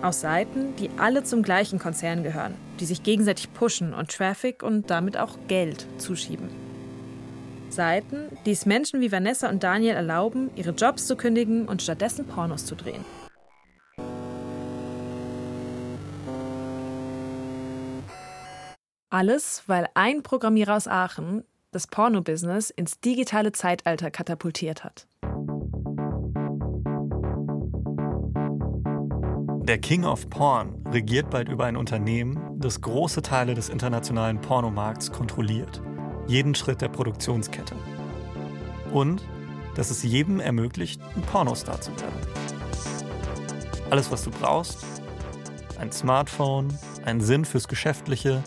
Aus 0.00 0.22
Seiten, 0.22 0.74
die 0.76 0.88
alle 0.96 1.22
zum 1.22 1.42
gleichen 1.42 1.78
Konzern 1.78 2.22
gehören, 2.22 2.54
die 2.80 2.86
sich 2.86 3.02
gegenseitig 3.02 3.52
pushen 3.52 3.92
und 3.92 4.10
Traffic 4.10 4.62
und 4.62 4.90
damit 4.90 5.18
auch 5.18 5.36
Geld 5.48 5.86
zuschieben. 5.98 6.48
Seiten, 7.68 8.30
die 8.46 8.52
es 8.52 8.64
Menschen 8.64 9.02
wie 9.02 9.12
Vanessa 9.12 9.50
und 9.50 9.62
Daniel 9.62 9.94
erlauben, 9.94 10.50
ihre 10.56 10.70
Jobs 10.70 11.06
zu 11.06 11.14
kündigen 11.14 11.68
und 11.68 11.82
stattdessen 11.82 12.26
Pornos 12.26 12.64
zu 12.64 12.74
drehen. 12.74 13.04
Alles, 19.10 19.62
weil 19.66 19.88
ein 19.92 20.22
Programmierer 20.22 20.74
aus 20.74 20.88
Aachen 20.88 21.44
das 21.70 21.86
Porno-Business 21.86 22.70
ins 22.70 22.98
digitale 23.00 23.52
Zeitalter 23.52 24.10
katapultiert 24.10 24.84
hat. 24.84 25.06
Der 29.64 29.78
King 29.78 30.04
of 30.04 30.28
Porn 30.28 30.84
regiert 30.90 31.30
bald 31.30 31.48
über 31.48 31.66
ein 31.66 31.76
Unternehmen, 31.76 32.58
das 32.58 32.80
große 32.80 33.22
Teile 33.22 33.54
des 33.54 33.68
internationalen 33.68 34.40
Pornomarkts 34.40 35.12
kontrolliert. 35.12 35.80
Jeden 36.26 36.56
Schritt 36.56 36.80
der 36.80 36.88
Produktionskette. 36.88 37.76
Und 38.92 39.22
dass 39.76 39.90
es 39.90 40.02
jedem 40.02 40.40
ermöglicht, 40.40 41.00
ein 41.14 41.22
Pornostar 41.22 41.80
zu 41.80 41.92
werden. 41.92 42.26
Alles, 43.88 44.10
was 44.10 44.24
du 44.24 44.30
brauchst, 44.32 44.84
ein 45.78 45.92
Smartphone, 45.92 46.76
ein 47.04 47.20
Sinn 47.20 47.44
fürs 47.44 47.68
Geschäftliche, 47.68 48.42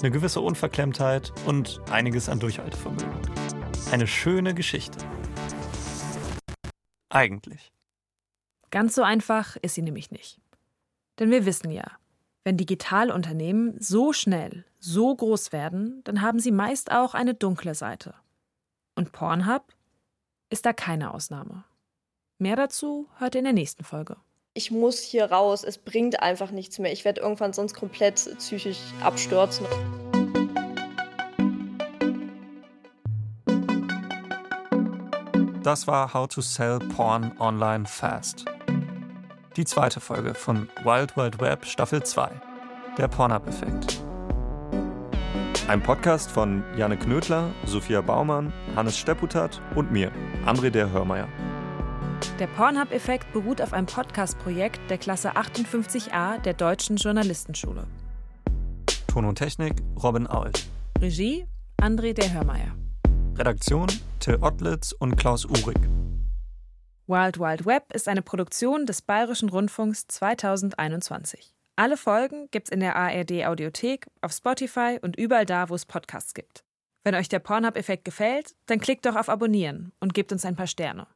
eine 0.00 0.10
gewisse 0.10 0.40
Unverklemmtheit 0.40 1.32
und 1.46 1.80
einiges 1.92 2.28
an 2.28 2.40
Durchhaltevermögen. 2.40 3.20
Eine 3.92 4.08
schöne 4.08 4.52
Geschichte. 4.52 4.98
Eigentlich. 7.08 7.72
Ganz 8.72 8.96
so 8.96 9.04
einfach 9.04 9.54
ist 9.62 9.76
sie 9.76 9.82
nämlich 9.82 10.10
nicht. 10.10 10.40
Denn 11.18 11.30
wir 11.30 11.46
wissen 11.46 11.70
ja, 11.70 11.84
wenn 12.44 12.56
Digitalunternehmen 12.56 13.80
so 13.80 14.12
schnell, 14.12 14.64
so 14.78 15.14
groß 15.14 15.52
werden, 15.52 16.02
dann 16.04 16.22
haben 16.22 16.38
sie 16.38 16.52
meist 16.52 16.92
auch 16.92 17.14
eine 17.14 17.34
dunkle 17.34 17.74
Seite. 17.74 18.14
Und 18.94 19.12
Pornhub 19.12 19.74
ist 20.50 20.64
da 20.64 20.72
keine 20.72 21.12
Ausnahme. 21.12 21.64
Mehr 22.38 22.56
dazu 22.56 23.08
hört 23.16 23.34
ihr 23.34 23.40
in 23.40 23.46
der 23.46 23.52
nächsten 23.52 23.82
Folge. 23.82 24.16
Ich 24.54 24.70
muss 24.70 25.00
hier 25.00 25.30
raus, 25.30 25.64
es 25.64 25.76
bringt 25.76 26.22
einfach 26.22 26.50
nichts 26.50 26.78
mehr. 26.78 26.92
Ich 26.92 27.04
werde 27.04 27.20
irgendwann 27.20 27.52
sonst 27.52 27.74
komplett 27.74 28.14
psychisch 28.38 28.78
abstürzen. 29.02 29.66
Das 35.62 35.86
war 35.86 36.14
How 36.14 36.28
to 36.28 36.40
Sell 36.40 36.78
Porn 36.78 37.32
Online 37.40 37.86
Fast. 37.86 38.44
Die 39.56 39.64
zweite 39.64 40.00
Folge 40.00 40.34
von 40.34 40.68
Wild 40.84 41.16
Wild 41.16 41.40
Web 41.40 41.64
Staffel 41.64 42.02
2. 42.02 42.30
Der 42.98 43.08
Pornhub-Effekt. 43.08 44.02
Ein 45.66 45.82
Podcast 45.82 46.30
von 46.30 46.62
Janne 46.76 46.98
Knödler, 46.98 47.50
Sophia 47.64 48.02
Baumann, 48.02 48.52
Hannes 48.74 48.98
Stepputat 48.98 49.62
und 49.74 49.90
mir, 49.90 50.12
André 50.44 50.68
der 50.68 50.90
Hörmeier. 50.90 51.26
Der 52.38 52.48
Pornhub-Effekt 52.48 53.32
beruht 53.32 53.62
auf 53.62 53.72
einem 53.72 53.86
Podcast-Projekt 53.86 54.90
der 54.90 54.98
Klasse 54.98 55.34
58a 55.34 56.38
der 56.42 56.52
Deutschen 56.52 56.96
Journalistenschule. 56.96 57.86
Ton 59.06 59.24
und 59.24 59.36
Technik 59.36 59.82
Robin 60.02 60.26
Ault. 60.26 60.66
Regie 61.00 61.46
André 61.80 62.12
der 62.12 62.30
Hörmeier. 62.30 62.76
Redaktion 63.38 63.86
Till 64.20 64.36
Ottlitz 64.42 64.92
und 64.92 65.16
Klaus 65.16 65.46
Uhrig. 65.46 65.78
Wild 67.08 67.38
Wild 67.38 67.64
Web 67.66 67.92
ist 67.94 68.08
eine 68.08 68.20
Produktion 68.20 68.84
des 68.84 69.00
Bayerischen 69.00 69.48
Rundfunks 69.48 70.08
2021. 70.08 71.54
Alle 71.76 71.96
Folgen 71.96 72.48
gibt's 72.50 72.70
in 72.70 72.80
der 72.80 72.96
ARD 72.96 73.46
Audiothek, 73.46 74.08
auf 74.22 74.32
Spotify 74.32 74.98
und 75.00 75.14
überall 75.14 75.46
da, 75.46 75.68
wo 75.68 75.76
es 75.76 75.86
Podcasts 75.86 76.34
gibt. 76.34 76.64
Wenn 77.04 77.14
euch 77.14 77.28
der 77.28 77.38
Pornhub-Effekt 77.38 78.04
gefällt, 78.04 78.56
dann 78.66 78.80
klickt 78.80 79.06
doch 79.06 79.14
auf 79.14 79.28
Abonnieren 79.28 79.92
und 80.00 80.14
gebt 80.14 80.32
uns 80.32 80.44
ein 80.44 80.56
paar 80.56 80.66
Sterne. 80.66 81.06